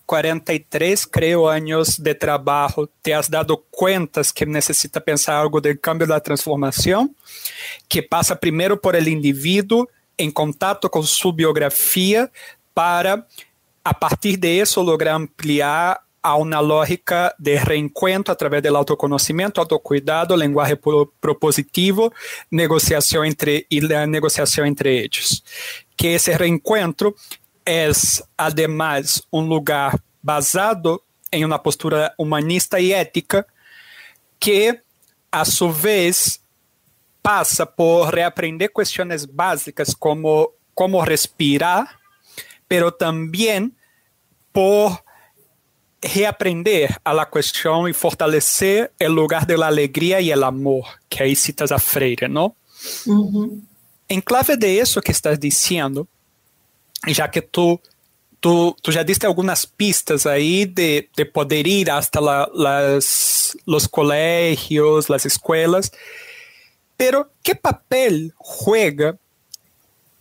43, 0.05 1.05
creio, 1.05 1.47
anos 1.47 1.97
de 1.97 2.13
trabalho, 2.13 2.89
te 3.01 3.13
has 3.13 3.29
dado 3.29 3.57
contas 3.71 4.31
que 4.31 4.45
necessita 4.45 4.99
pensar 4.99 5.35
algo 5.35 5.61
do 5.61 5.77
cambio 5.77 6.07
da 6.07 6.19
transformação, 6.19 7.13
que 7.87 8.01
passa 8.01 8.35
primeiro 8.35 8.77
por 8.77 8.95
el 8.95 9.07
indivíduo 9.07 9.87
em 10.17 10.29
contato 10.29 10.89
com 10.89 11.01
sua 11.01 11.33
biografia 11.33 12.29
para 12.73 13.25
a 13.83 13.93
partir 13.93 14.37
de 14.37 14.59
eso 14.59 14.81
lograr 14.81 15.15
ampliar 15.15 16.01
a 16.21 16.35
una 16.35 16.61
lógica 16.61 17.33
de 17.37 17.59
reencuentro 17.59 18.33
a 18.33 18.37
través 18.37 18.61
del 18.61 18.75
autoconocimiento, 18.75 19.61
autocuidado, 19.61 20.35
lenguaje 20.35 20.77
propositivo, 21.19 22.13
negociación 22.49 23.25
entre 23.25 23.65
y 23.69 23.81
la 23.81 24.05
entre 24.05 24.99
ellos. 24.99 25.43
Que 25.95 26.15
ese 26.15 26.37
reencuentro 26.37 27.15
es 27.63 28.23
además 28.35 29.23
un 29.29 29.47
lugar 29.47 29.99
basado 30.21 31.03
en 31.31 31.45
una 31.45 31.61
postura 31.61 32.13
humanista 32.17 32.79
y 32.79 32.91
ética 32.93 33.45
que 34.39 34.81
a 35.31 35.45
su 35.45 35.71
vez 35.73 36.41
pasa 37.21 37.65
por 37.65 38.13
reaprender 38.13 38.71
cuestiones 38.71 39.33
básicas 39.33 39.95
como 39.95 40.51
cómo 40.73 41.03
respirar, 41.03 41.87
pero 42.67 42.93
también 42.93 43.75
por 44.51 45.03
reaprender 46.01 46.95
a 47.03 47.13
la 47.13 47.29
cuestión 47.29 47.89
y 47.89 47.93
fortalecer 47.93 48.91
el 48.99 49.13
lugar 49.13 49.45
de 49.45 49.57
la 49.57 49.67
alegría 49.67 50.21
y 50.21 50.31
el 50.31 50.43
amor, 50.43 50.85
que 51.09 51.23
ahí 51.23 51.35
citas 51.35 51.71
a 51.71 51.79
Freire, 51.79 52.29
¿no? 52.29 52.55
En 54.07 54.21
clave 54.21 54.57
de 54.57 54.79
eso 54.79 55.01
que 55.01 55.11
estás 55.11 55.39
diciendo, 55.39 56.07
ya 57.05 57.29
que 57.29 57.41
tú, 57.41 57.79
tú, 58.39 58.75
tú 58.81 58.91
ya 58.91 59.03
diste 59.03 59.27
algunas 59.27 59.67
pistas 59.67 60.25
ahí 60.25 60.65
de, 60.65 61.09
de 61.15 61.25
poder 61.25 61.67
ir 61.67 61.91
hasta 61.91 62.21
la, 62.21 62.49
las, 62.53 63.57
los 63.65 63.87
colegios, 63.87 65.09
las 65.09 65.25
escuelas, 65.25 65.91
pero 66.95 67.31
¿qué 67.43 67.55
papel 67.55 68.33
juega 68.37 69.17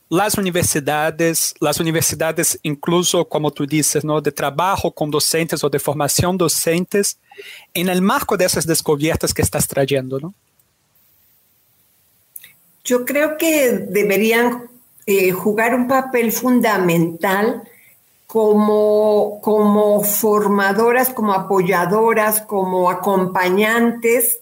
las 0.08 0.38
universidades, 0.38 1.54
las 1.60 1.80
universidades 1.80 2.58
incluso, 2.62 3.28
como 3.28 3.50
tú 3.50 3.66
dices, 3.66 4.04
¿no? 4.04 4.20
de 4.20 4.32
trabajo 4.32 4.90
con 4.90 5.10
docentes 5.10 5.62
o 5.62 5.68
de 5.68 5.78
formación 5.78 6.38
docentes, 6.38 7.18
en 7.74 7.88
el 7.88 8.00
marco 8.02 8.36
de 8.36 8.46
esas 8.46 8.66
descubiertas 8.66 9.34
que 9.34 9.42
estás 9.42 9.68
trayendo, 9.68 10.18
¿no? 10.18 10.34
Yo 12.84 13.04
creo 13.04 13.36
que 13.36 13.70
deberían 13.70 14.64
eh, 15.04 15.30
jugar 15.30 15.74
un 15.74 15.86
papel 15.88 16.32
fundamental 16.32 17.62
como, 18.26 19.40
como 19.42 20.02
formadoras, 20.02 21.10
como 21.10 21.34
apoyadoras, 21.34 22.40
como 22.40 22.90
acompañantes 22.90 24.40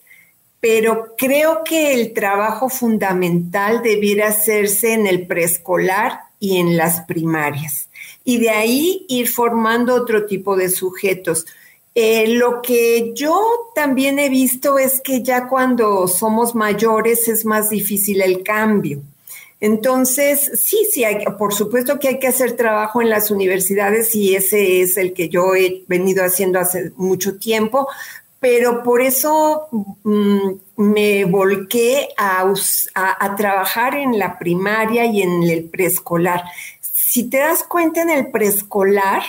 pero 0.61 1.15
creo 1.17 1.63
que 1.65 1.95
el 1.95 2.13
trabajo 2.13 2.69
fundamental 2.69 3.83
debiera 3.83 4.29
hacerse 4.29 4.93
en 4.93 5.07
el 5.07 5.27
preescolar 5.27 6.21
y 6.41 6.59
en 6.59 6.77
las 6.77 7.03
primarias. 7.03 7.89
Y 8.25 8.39
de 8.39 8.51
ahí 8.51 9.07
ir 9.09 9.29
formando 9.29 9.95
otro 9.95 10.27
tipo 10.27 10.57
de 10.57 10.69
sujetos. 10.69 11.47
Eh, 11.95 12.29
lo 12.29 12.61
que 12.61 13.13
yo 13.15 13.41
también 13.75 14.19
he 14.19 14.29
visto 14.29 14.79
es 14.79 15.01
que 15.01 15.23
ya 15.23 15.49
cuando 15.49 16.07
somos 16.09 16.55
mayores 16.55 17.29
es 17.29 17.45
más 17.45 17.71
difícil 17.71 18.21
el 18.21 18.43
cambio. 18.43 19.03
Entonces, 19.61 20.51
sí, 20.63 20.87
sí, 20.91 21.03
por 21.39 21.55
supuesto 21.55 21.99
que 21.99 22.09
hay 22.09 22.19
que 22.19 22.27
hacer 22.27 22.57
trabajo 22.57 23.01
en 23.01 23.09
las 23.09 23.31
universidades 23.31 24.15
y 24.15 24.35
ese 24.37 24.83
es 24.83 24.99
el 24.99 25.15
que 25.15 25.31
yo 25.31 25.55
he 25.55 25.85
venido 25.89 26.23
haciendo 26.23 26.59
hace 26.59 26.93
mucho 26.97 27.39
tiempo, 27.39 27.89
pero 28.41 28.83
por 28.83 29.01
eso 29.01 29.69
mm, 30.05 30.51
me 30.77 31.25
volqué 31.25 32.09
a, 32.17 32.45
trabajar 33.37 33.95
en 33.97 34.19
la 34.19 34.39
primaria 34.39 35.07
y 35.07 35.23
en 35.23 35.43
el 35.43 35.65
preescolar. 35.65 36.45
Si 36.81 37.25
te 37.25 37.39
das 37.39 37.63
cuenta 37.63 38.03
en 38.03 38.11
el 38.11 38.31
preescolar, 38.31 39.23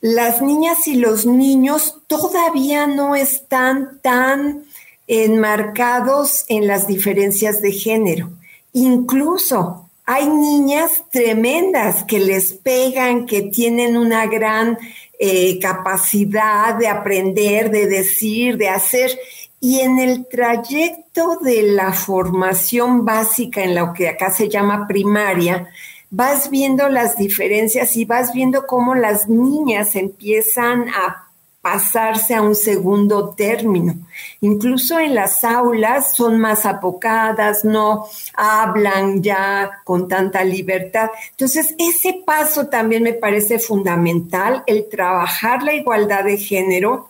las 0.00 0.42
niñas 0.42 0.86
y 0.86 0.96
los 0.96 1.24
niños 1.24 2.02
todavía 2.06 2.86
no 2.86 3.16
están 3.16 4.00
tan 4.02 4.64
enmarcados 5.06 6.44
en 6.48 6.66
las 6.66 6.86
diferencias 6.86 7.62
de 7.62 7.72
género. 7.72 8.30
Incluso 8.74 9.88
hay 10.04 10.28
niñas 10.28 11.04
tremendas 11.10 12.04
que 12.04 12.18
les 12.18 12.52
pegan, 12.52 13.24
que 13.24 13.42
tienen 13.42 13.96
una 13.96 14.26
gran 14.26 14.78
eh, 15.18 15.58
capacidad 15.60 16.74
de 16.74 16.88
aprender, 16.88 17.70
de 17.70 17.86
decir, 17.86 18.56
de 18.56 18.68
hacer. 18.68 19.18
Y 19.60 19.80
en 19.80 19.98
el 19.98 20.26
trayecto 20.26 21.38
de 21.40 21.62
la 21.62 21.92
formación 21.92 23.04
básica, 23.04 23.62
en 23.62 23.74
lo 23.74 23.92
que 23.92 24.08
acá 24.08 24.30
se 24.30 24.48
llama 24.48 24.86
primaria, 24.86 25.68
vas 26.10 26.50
viendo 26.50 26.88
las 26.88 27.16
diferencias 27.16 27.96
y 27.96 28.04
vas 28.04 28.32
viendo 28.32 28.66
cómo 28.66 28.94
las 28.94 29.28
niñas 29.28 29.96
empiezan 29.96 30.88
a 30.90 31.23
pasarse 31.64 32.34
a 32.34 32.42
un 32.42 32.54
segundo 32.54 33.30
término. 33.30 33.94
Incluso 34.42 34.98
en 34.98 35.14
las 35.14 35.42
aulas 35.44 36.14
son 36.14 36.38
más 36.38 36.66
apocadas, 36.66 37.64
no 37.64 38.06
hablan 38.34 39.22
ya 39.22 39.80
con 39.82 40.06
tanta 40.06 40.44
libertad. 40.44 41.08
Entonces, 41.30 41.74
ese 41.78 42.22
paso 42.26 42.66
también 42.66 43.02
me 43.02 43.14
parece 43.14 43.58
fundamental, 43.58 44.62
el 44.66 44.90
trabajar 44.90 45.62
la 45.62 45.72
igualdad 45.72 46.24
de 46.24 46.36
género 46.36 47.08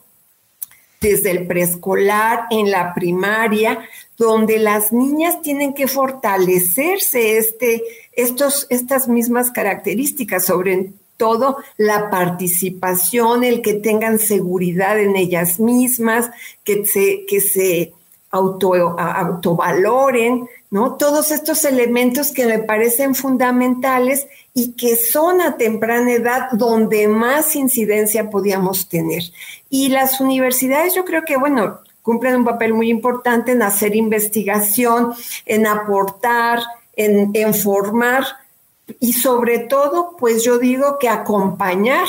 desde 1.00 1.32
el 1.32 1.48
preescolar, 1.48 2.44
en 2.50 2.70
la 2.70 2.94
primaria, 2.94 3.80
donde 4.16 4.60
las 4.60 4.92
niñas 4.92 5.42
tienen 5.42 5.74
que 5.74 5.88
fortalecerse 5.88 7.38
este, 7.38 7.82
estos, 8.12 8.68
estas 8.70 9.08
mismas 9.08 9.50
características, 9.50 10.44
sobre 10.44 10.92
todo 11.24 11.56
la 11.78 12.10
participación, 12.10 13.44
el 13.44 13.62
que 13.62 13.72
tengan 13.72 14.18
seguridad 14.18 15.00
en 15.00 15.16
ellas 15.16 15.58
mismas, 15.58 16.30
que 16.64 16.84
se, 16.84 17.24
que 17.26 17.40
se 17.40 17.94
auto, 18.30 18.74
autovaloren, 18.74 20.46
¿no? 20.70 20.96
Todos 20.96 21.30
estos 21.30 21.64
elementos 21.64 22.30
que 22.30 22.44
me 22.44 22.58
parecen 22.58 23.14
fundamentales 23.14 24.26
y 24.52 24.72
que 24.72 24.96
son 24.96 25.40
a 25.40 25.56
temprana 25.56 26.12
edad 26.12 26.50
donde 26.52 27.08
más 27.08 27.56
incidencia 27.56 28.28
podíamos 28.28 28.86
tener. 28.90 29.22
Y 29.70 29.88
las 29.88 30.20
universidades 30.20 30.94
yo 30.94 31.06
creo 31.06 31.22
que, 31.22 31.38
bueno, 31.38 31.80
cumplen 32.02 32.36
un 32.36 32.44
papel 32.44 32.74
muy 32.74 32.90
importante 32.90 33.52
en 33.52 33.62
hacer 33.62 33.96
investigación, 33.96 35.14
en 35.46 35.66
aportar, 35.66 36.58
en, 36.96 37.30
en 37.32 37.54
formar, 37.54 38.24
y 39.00 39.12
sobre 39.14 39.60
todo, 39.60 40.16
pues 40.18 40.44
yo 40.44 40.58
digo 40.58 40.98
que 40.98 41.08
acompañar 41.08 42.06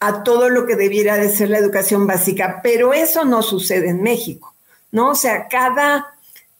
a 0.00 0.22
todo 0.22 0.48
lo 0.48 0.66
que 0.66 0.76
debiera 0.76 1.16
de 1.16 1.30
ser 1.30 1.50
la 1.50 1.58
educación 1.58 2.06
básica, 2.06 2.60
pero 2.62 2.92
eso 2.92 3.24
no 3.24 3.42
sucede 3.42 3.90
en 3.90 4.02
México, 4.02 4.54
¿no? 4.90 5.10
O 5.10 5.14
sea, 5.14 5.46
cada, 5.46 6.14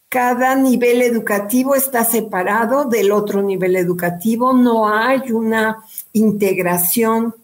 cada 0.09 0.55
nivel 0.55 1.03
educativo 1.03 1.75
está 1.75 2.05
separado 2.05 2.85
del 2.85 3.11
otro 3.11 3.43
nivel 3.43 3.77
educativo, 3.77 4.53
no 4.53 4.89
hay 4.89 5.33
una 5.33 5.83
integración 6.13 7.35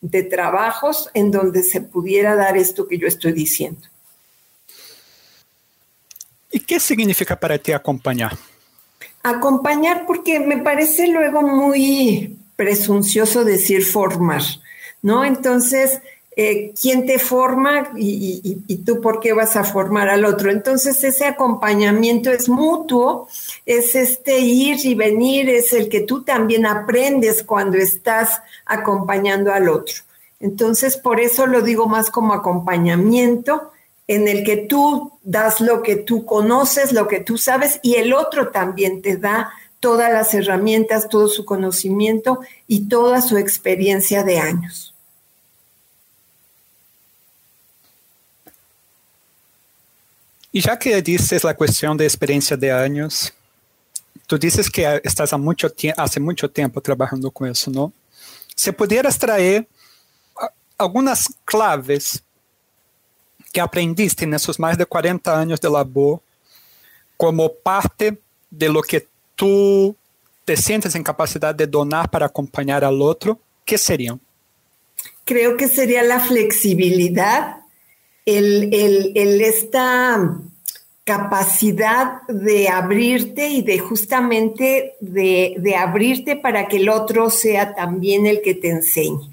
de 0.00 0.22
trabajos 0.22 1.10
en 1.12 1.30
donde 1.30 1.62
se 1.62 1.80
pudiera 1.80 2.34
dar 2.36 2.56
esto 2.56 2.86
que 2.88 2.96
yo 2.96 3.06
estoy 3.06 3.32
diciendo. 3.32 3.82
¿Y 6.52 6.60
qué 6.60 6.80
significa 6.80 7.38
para 7.38 7.58
ti 7.58 7.72
acompañar? 7.72 8.36
Acompañar 9.22 10.06
porque 10.06 10.40
me 10.40 10.58
parece 10.58 11.08
luego 11.08 11.42
muy 11.42 12.38
presuncioso 12.56 13.44
decir 13.44 13.84
formar, 13.84 14.42
¿no? 15.02 15.24
Entonces, 15.24 16.00
eh, 16.36 16.72
¿quién 16.80 17.06
te 17.06 17.18
forma 17.18 17.90
y, 17.96 18.62
y, 18.66 18.76
tú 18.78 19.00
por 19.00 19.20
qué 19.20 19.32
vas 19.32 19.56
a 19.56 19.64
formar 19.64 20.08
al 20.08 20.24
otro? 20.24 20.50
Entonces, 20.50 21.02
ese 21.04 21.26
acompañamiento 21.26 22.30
es 22.30 22.48
mutuo, 22.48 23.28
es 23.66 23.94
este 23.94 24.38
ir 24.38 24.78
y 24.84 24.94
venir, 24.94 25.50
es 25.50 25.72
el 25.72 25.88
que 25.88 26.00
tú 26.00 26.22
también 26.22 26.64
aprendes 26.64 27.42
cuando 27.42 27.76
estás 27.76 28.40
acompañando 28.64 29.52
al 29.52 29.68
otro. 29.68 29.96
Entonces, 30.38 30.96
por 30.96 31.20
eso 31.20 31.46
lo 31.46 31.60
digo 31.60 31.86
más 31.86 32.10
como 32.10 32.32
acompañamiento 32.32 33.70
en 34.10 34.26
el 34.26 34.42
que 34.42 34.56
tú 34.56 35.12
das 35.22 35.60
lo 35.60 35.84
que 35.84 35.94
tú 35.94 36.26
conoces, 36.26 36.92
lo 36.92 37.06
que 37.06 37.20
tú 37.20 37.38
sabes, 37.38 37.78
y 37.80 37.94
el 37.94 38.12
otro 38.12 38.50
también 38.50 39.02
te 39.02 39.16
da 39.16 39.52
todas 39.78 40.12
las 40.12 40.34
herramientas, 40.34 41.08
todo 41.08 41.28
su 41.28 41.44
conocimiento 41.44 42.40
y 42.66 42.88
toda 42.88 43.22
su 43.22 43.36
experiencia 43.36 44.24
de 44.24 44.40
años. 44.40 44.92
Y 50.50 50.60
ya 50.60 50.76
que 50.76 51.00
dices 51.02 51.44
la 51.44 51.54
cuestión 51.54 51.96
de 51.96 52.04
experiencia 52.04 52.56
de 52.56 52.72
años, 52.72 53.32
tú 54.26 54.36
dices 54.36 54.68
que 54.68 55.00
estás 55.04 55.32
hace 55.96 56.18
mucho 56.18 56.50
tiempo 56.50 56.80
trabajando 56.80 57.30
con 57.30 57.46
eso, 57.46 57.70
¿no? 57.70 57.92
Si 58.56 58.72
pudieras 58.72 59.16
traer 59.16 59.68
algunas 60.76 61.32
claves 61.44 62.24
que 63.52 63.60
aprendiste 63.60 64.26
nesses 64.26 64.58
mais 64.58 64.76
de 64.76 64.84
40 64.84 65.32
anos 65.32 65.60
de 65.60 65.68
labor 65.68 66.20
como 67.16 67.50
parte 67.50 68.18
de 68.50 68.68
lo 68.68 68.82
que 68.82 69.06
tu 69.36 69.94
te 70.44 70.56
sientes 70.56 70.94
em 70.94 71.02
capacidade 71.02 71.58
de 71.58 71.66
donar 71.66 72.08
para 72.08 72.26
acompanhar 72.26 72.82
al 72.82 73.00
outro, 73.00 73.38
¿qué 73.64 73.78
serían? 73.78 74.20
Creo 75.24 75.56
que 75.56 75.68
sería 75.68 76.02
la 76.02 76.18
flexibilidad, 76.18 77.58
el, 78.26 78.74
el, 78.74 79.40
esta 79.40 80.38
capacidad 81.04 82.22
de 82.26 82.68
abrirte 82.68 83.48
y 83.48 83.62
de 83.62 83.78
justamente 83.78 84.94
de, 85.00 85.54
de, 85.58 85.76
abrirte 85.76 86.36
para 86.36 86.68
que 86.68 86.78
el 86.78 86.88
otro 86.88 87.30
sea 87.30 87.74
también 87.74 88.26
el 88.26 88.42
que 88.42 88.54
te 88.54 88.70
enseñe. 88.70 89.30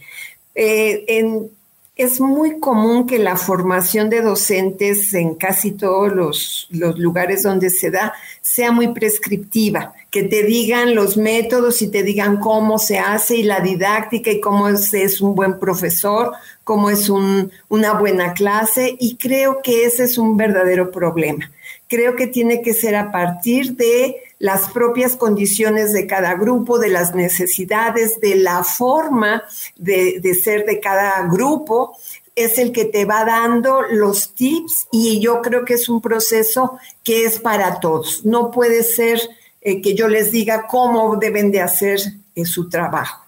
Eh, 0.54 1.04
en, 1.08 1.50
es 1.98 2.22
muy 2.22 2.60
común 2.60 3.08
que 3.08 3.18
la 3.18 3.36
formación 3.36 4.10
de 4.10 4.22
docentes 4.22 5.14
en 5.16 5.34
casi 5.34 5.72
todos 5.72 6.14
los, 6.14 6.68
lugares 6.70 7.42
donde 7.42 7.72
se 7.72 7.90
da 7.90 8.14
sea 8.42 8.72
muy 8.72 8.90
prescriptiva, 8.90 9.94
que 10.12 10.24
te 10.24 10.44
digan 10.44 10.94
los 10.94 11.18
métodos 11.18 11.82
y 11.82 11.90
te 11.90 12.04
digan 12.04 12.38
cómo 12.38 12.78
se 12.78 13.00
hace 13.00 13.38
y 13.38 13.44
la 13.44 13.62
didáctica 13.62 14.32
y 14.32 14.40
cómo 14.40 14.70
es, 14.70 15.22
un 15.22 15.34
buen 15.34 15.60
profesor, 15.60 16.34
cómo 16.64 16.92
es 16.92 17.10
una 17.10 17.94
buena 17.94 18.34
clase 18.34 18.96
y 19.00 19.18
creo 19.18 19.62
que 19.64 19.86
ese 19.86 20.04
es 20.04 20.20
un 20.20 20.38
verdadero 20.38 20.92
problema. 20.92 21.50
Creo 21.88 22.16
que 22.16 22.28
tiene 22.28 22.62
que 22.62 22.74
ser 22.74 22.96
a 22.96 23.12
partir 23.12 23.76
de 23.76 24.18
las 24.40 24.70
propias 24.72 25.16
condiciones 25.16 25.94
de 25.94 26.06
cada 26.06 26.36
grupo, 26.36 26.78
de 26.80 26.90
las 26.90 27.16
necesidades, 27.16 28.20
de 28.20 28.36
la 28.36 28.64
forma 28.64 29.44
de, 29.78 30.22
ser 30.44 30.66
de 30.66 30.80
cada 30.80 31.28
grupo, 31.28 31.98
es 32.36 32.60
el 32.60 32.72
que 32.72 32.86
te 32.86 33.06
va 33.06 33.26
dando 33.26 33.82
los 33.90 34.36
tips 34.36 34.88
y 34.92 35.20
yo 35.20 35.42
creo 35.42 35.66
que 35.66 35.74
es 35.74 35.90
un 35.90 36.02
proceso 36.02 36.78
que 37.04 37.26
es 37.26 37.40
para 37.40 37.80
todos. 37.80 38.24
No 38.26 38.52
puede 38.52 38.84
ser 38.84 39.20
eh, 39.62 39.82
que 39.82 39.96
yo 39.96 40.08
les 40.08 40.32
diga 40.32 40.68
cómo 40.68 41.16
deben 41.16 41.52
de 41.52 41.62
hacer 41.62 42.00
eh, 42.36 42.46
su 42.46 42.70
trabajo. 42.70 43.26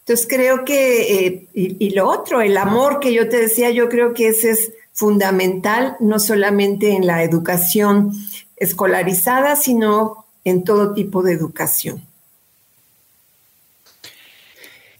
Entonces 0.00 0.26
creo 0.28 0.64
que, 0.64 1.26
eh, 1.26 1.46
y, 1.52 1.86
y, 1.86 1.90
lo 1.90 2.08
otro, 2.08 2.40
el 2.40 2.56
amor 2.56 3.00
que 3.00 3.12
yo 3.12 3.28
te 3.28 3.36
decía, 3.36 3.70
yo 3.70 3.88
creo 3.88 4.14
que 4.14 4.28
ese 4.28 4.50
es 4.50 4.72
fundamental, 5.00 5.96
no 5.98 6.18
solamente 6.18 6.90
en 6.94 7.06
la 7.06 7.22
educación 7.22 8.12
escolarizada, 8.56 9.56
sino 9.56 10.26
en 10.44 10.62
todo 10.62 10.92
tipo 10.92 11.22
de 11.22 11.32
educación. 11.32 12.06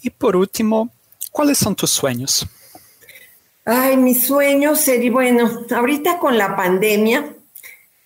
Y 0.01 0.09
por 0.09 0.37
último, 0.37 0.89
¿cuáles 1.31 1.59
son 1.59 1.77
tus 1.77 1.91
sueños? 1.91 2.47
Ay, 3.67 3.99
mis 3.99 4.27
sueños 4.27 4.81
sería, 4.81 5.13
bueno, 5.13 5.67
ahorita 5.71 6.19
con 6.19 6.39
la 6.39 6.57
pandemia 6.57 7.35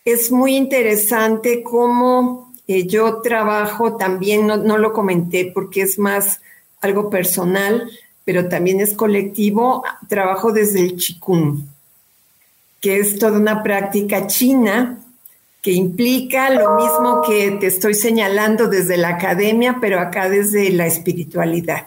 es 0.05 0.33
muy 0.33 0.57
interesante 0.57 1.63
cómo 1.63 2.53
eh, 2.67 2.89
yo 2.89 3.21
trabajo 3.23 3.97
también, 3.97 4.49
no, 4.49 4.57
no, 4.57 4.79
lo 4.79 4.93
comenté 4.93 5.53
porque 5.55 5.83
es 5.83 5.97
más 5.97 6.41
algo 6.81 7.09
personal, 7.09 7.89
pero 8.25 8.49
también 8.49 8.81
es 8.81 8.95
colectivo, 8.95 9.85
trabajo 10.09 10.51
desde 10.51 10.81
el 10.81 10.97
Qigong, 10.97 11.74
que 12.85 12.99
es 12.99 13.19
toda 13.19 13.39
una 13.39 13.63
práctica 13.63 14.27
china 14.27 14.99
que 15.63 15.73
implica 15.73 16.51
lo 16.51 16.77
mismo 16.77 17.23
que 17.23 17.53
te 17.53 17.69
estoy 17.69 17.95
señalando 17.95 18.69
desde 18.69 18.99
la 18.99 19.09
academia, 19.09 19.79
pero 19.81 19.99
acá 19.99 20.29
desde 20.29 20.69
la 20.69 20.87
espiritualidad. 20.87 21.87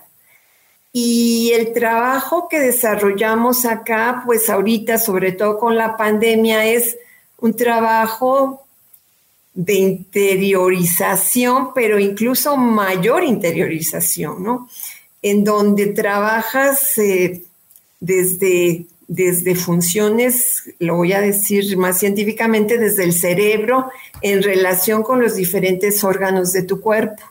Y 0.91 1.51
el 1.53 1.71
trabajo 1.71 2.49
que 2.49 2.59
desarrollamos 2.59 3.65
acá, 3.65 4.23
pues 4.25 4.49
ahorita, 4.49 4.97
sobre 4.97 5.33
todo 5.33 5.59
con 5.59 5.77
la 5.77 5.95
pandemia, 5.97 6.65
es 6.65 6.97
un 7.37 7.55
trabajo 7.55 8.65
de 9.53 9.75
interiorización, 9.75 11.75
pero 11.75 11.99
incluso 11.99 12.57
mayor 12.57 13.23
interiorización, 13.23 14.41
¿no? 14.41 14.67
En 15.21 15.43
donde 15.43 15.93
trabajas 15.93 16.97
eh, 16.97 17.43
desde 17.99 18.87
desde 19.07 19.55
funciones, 19.55 20.63
lo 20.79 20.97
voy 20.97 21.13
a 21.13 21.21
decir 21.21 21.77
más 21.77 21.99
científicamente, 21.99 22.77
desde 22.77 23.05
el 23.05 23.13
cerebro 23.13 23.89
en 24.21 24.43
relación 24.43 25.01
con 25.01 25.21
los 25.21 25.35
diferentes 25.35 26.03
órganos 26.03 26.51
de 26.51 26.63
tu 26.63 26.81
cuerpo. 26.81 27.23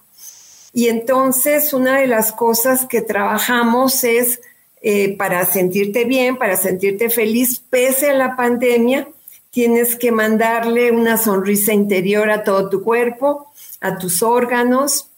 Y 0.73 0.89
entonces 0.89 1.73
una 1.73 1.99
de 2.01 2.07
las 2.07 2.33
cosas 2.33 2.87
que 2.87 3.03
trabajamos 3.03 4.05
es 4.05 4.41
eh, 4.83 5.17
para 5.17 5.45
sentirte 5.45 6.05
bien, 6.05 6.37
para 6.37 6.57
sentirte 6.57 7.11
feliz, 7.11 7.63
pese 7.71 8.11
a 8.11 8.15
la 8.15 8.37
pandemia, 8.37 9.09
tienes 9.51 9.97
que 9.97 10.13
mandarle 10.13 10.91
una 10.91 11.17
sonrisa 11.17 11.73
interior 11.73 12.31
a 12.31 12.45
todo 12.45 12.69
tu 12.69 12.83
cuerpo, 12.83 13.51
a 13.81 13.99
tus 13.99 14.23
órganos. 14.23 15.09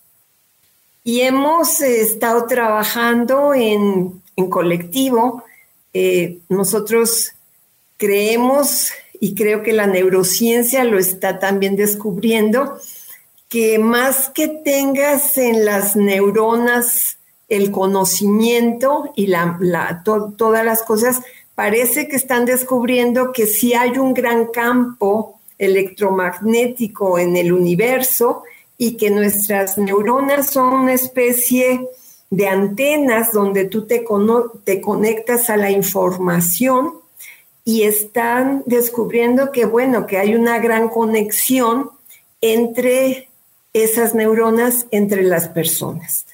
Y 1.05 1.21
hemos 1.21 1.81
eh, 1.81 2.03
estado 2.03 2.47
trabajando 2.47 3.53
en, 3.55 4.23
en 4.37 4.51
colectivo 4.51 5.45
eh, 5.93 6.39
nosotros 6.49 7.33
creemos, 7.97 8.91
y 9.21 9.35
creo 9.35 9.63
que 9.63 9.73
la 9.73 9.87
neurociencia 9.87 10.85
lo 10.85 10.99
está 10.99 11.39
también 11.39 11.77
descubriendo, 11.77 12.79
que 13.49 13.79
más 13.79 14.29
que 14.29 14.49
tengas 14.49 15.39
en 15.39 15.65
las 15.65 15.97
neuronas 15.97 17.19
el 17.49 17.71
conocimiento 17.71 19.11
y 19.17 19.29
la, 19.29 20.03
todas 20.05 20.65
las 20.65 20.83
cosas, 20.83 21.21
parece 21.55 22.07
que 22.07 22.17
están 22.17 22.45
descubriendo 22.45 23.33
que 23.33 23.47
si 23.47 23.75
hay 23.75 23.99
un 23.99 24.13
gran 24.13 24.47
campo 24.47 25.41
electromagnético 25.59 27.19
en 27.19 27.37
el 27.37 27.53
universo 27.53 28.45
y 28.77 28.97
que 28.97 29.11
nuestras 29.11 29.77
neuronas 29.77 30.51
son 30.51 30.73
una 30.73 30.93
especie 30.93 31.89
de 32.31 32.47
antenas 32.47 33.33
donde 33.33 33.65
tú 33.65 33.87
te, 33.87 34.05
te 34.65 34.81
conectas 34.81 35.51
a 35.51 35.57
la 35.57 35.71
información 35.71 36.95
y 37.65 37.83
están 37.83 38.63
descubriendo 38.67 39.53
que, 39.53 39.65
bueno, 39.65 40.07
que 40.07 40.19
hay 40.19 40.35
una 40.35 40.59
gran 40.59 40.89
conexión 40.89 41.91
entre 42.41 43.29
esas 43.73 44.15
neuronas, 44.15 44.87
entre 44.91 45.23
las 45.23 45.49
personas. 45.49 46.27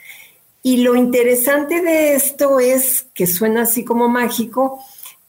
Y 0.62 0.78
lo 0.78 0.96
interesante 0.96 1.82
de 1.82 2.14
esto 2.14 2.60
es, 2.60 3.06
que 3.14 3.26
suena 3.26 3.62
así 3.62 3.84
como 3.84 4.08
mágico, 4.08 4.82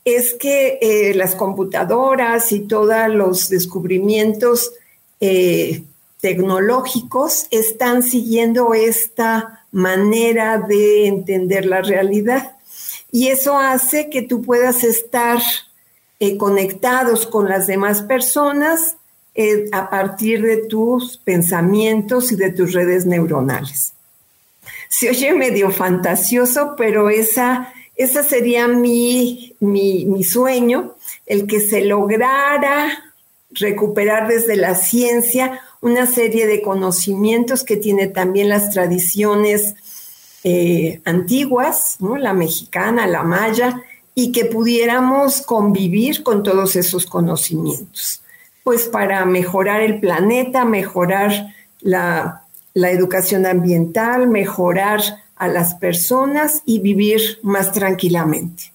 es 0.06 0.34
que 0.34 0.78
eh, 0.82 1.14
las 1.16 1.36
computadoras 1.36 2.52
y 2.52 2.62
todos 2.62 3.10
los 3.10 3.50
descubrimientos 3.50 4.72
eh, 5.20 5.84
tecnológicos 6.26 7.46
están 7.52 8.02
siguiendo 8.02 8.74
esta 8.74 9.64
manera 9.72 10.58
de 10.58 11.06
entender 11.06 11.68
la 11.68 11.84
realidad. 11.84 12.56
Y 13.12 13.28
eso 13.28 13.60
hace 13.60 14.10
que 14.10 14.24
tú 14.24 14.42
puedas 14.42 14.84
estar 14.84 15.40
eh, 16.20 16.36
conectados 16.36 17.28
con 17.28 17.48
las 17.48 17.68
demás 17.68 18.02
personas 18.02 18.98
eh, 19.36 19.70
a 19.72 19.92
partir 19.92 20.42
de 20.42 20.66
tus 20.66 21.18
pensamientos 21.18 22.32
y 22.32 22.38
de 22.38 22.52
tus 22.52 22.74
redes 22.74 23.06
neuronales. 23.06 23.94
Se 24.90 25.12
oye 25.12 25.32
medio 25.32 25.70
fantasioso, 25.70 26.74
pero 26.76 27.12
esa, 27.12 27.72
esa 27.96 28.24
sería 28.24 28.68
mi, 28.68 29.56
mi, 29.60 30.06
mi 30.06 30.24
sueño, 30.24 30.96
el 31.28 31.46
que 31.46 31.60
se 31.60 31.82
lograra 31.82 33.14
recuperar 33.52 34.28
desde 34.28 34.56
la 34.56 34.74
ciencia 34.74 35.62
una 35.86 36.08
serie 36.08 36.48
de 36.48 36.64
conocimientos 36.64 37.64
que 37.64 37.78
tiene 37.78 38.08
también 38.08 38.50
las 38.50 38.72
tradiciones 38.72 39.76
eh, 40.44 41.00
antiguas, 41.06 41.98
la 42.00 42.34
mexicana, 42.34 43.06
la 43.06 43.22
maya, 43.22 43.84
y 44.16 44.32
que 44.32 44.46
pudiéramos 44.46 45.44
convivir 45.44 46.24
con 46.24 46.42
todos 46.42 46.76
esos 46.76 47.06
conocimientos, 47.06 48.24
pues 48.64 48.88
para 48.88 49.24
mejorar 49.26 49.82
el 49.82 50.00
planeta, 50.00 50.66
mejorar 50.66 51.54
la, 51.82 52.42
la 52.74 52.90
educación 52.90 53.46
ambiental, 53.46 54.28
mejorar 54.28 55.02
a 55.36 55.48
las 55.48 55.76
personas 55.76 56.64
y 56.66 56.80
vivir 56.80 57.38
más 57.44 57.72
tranquilamente. 57.72 58.75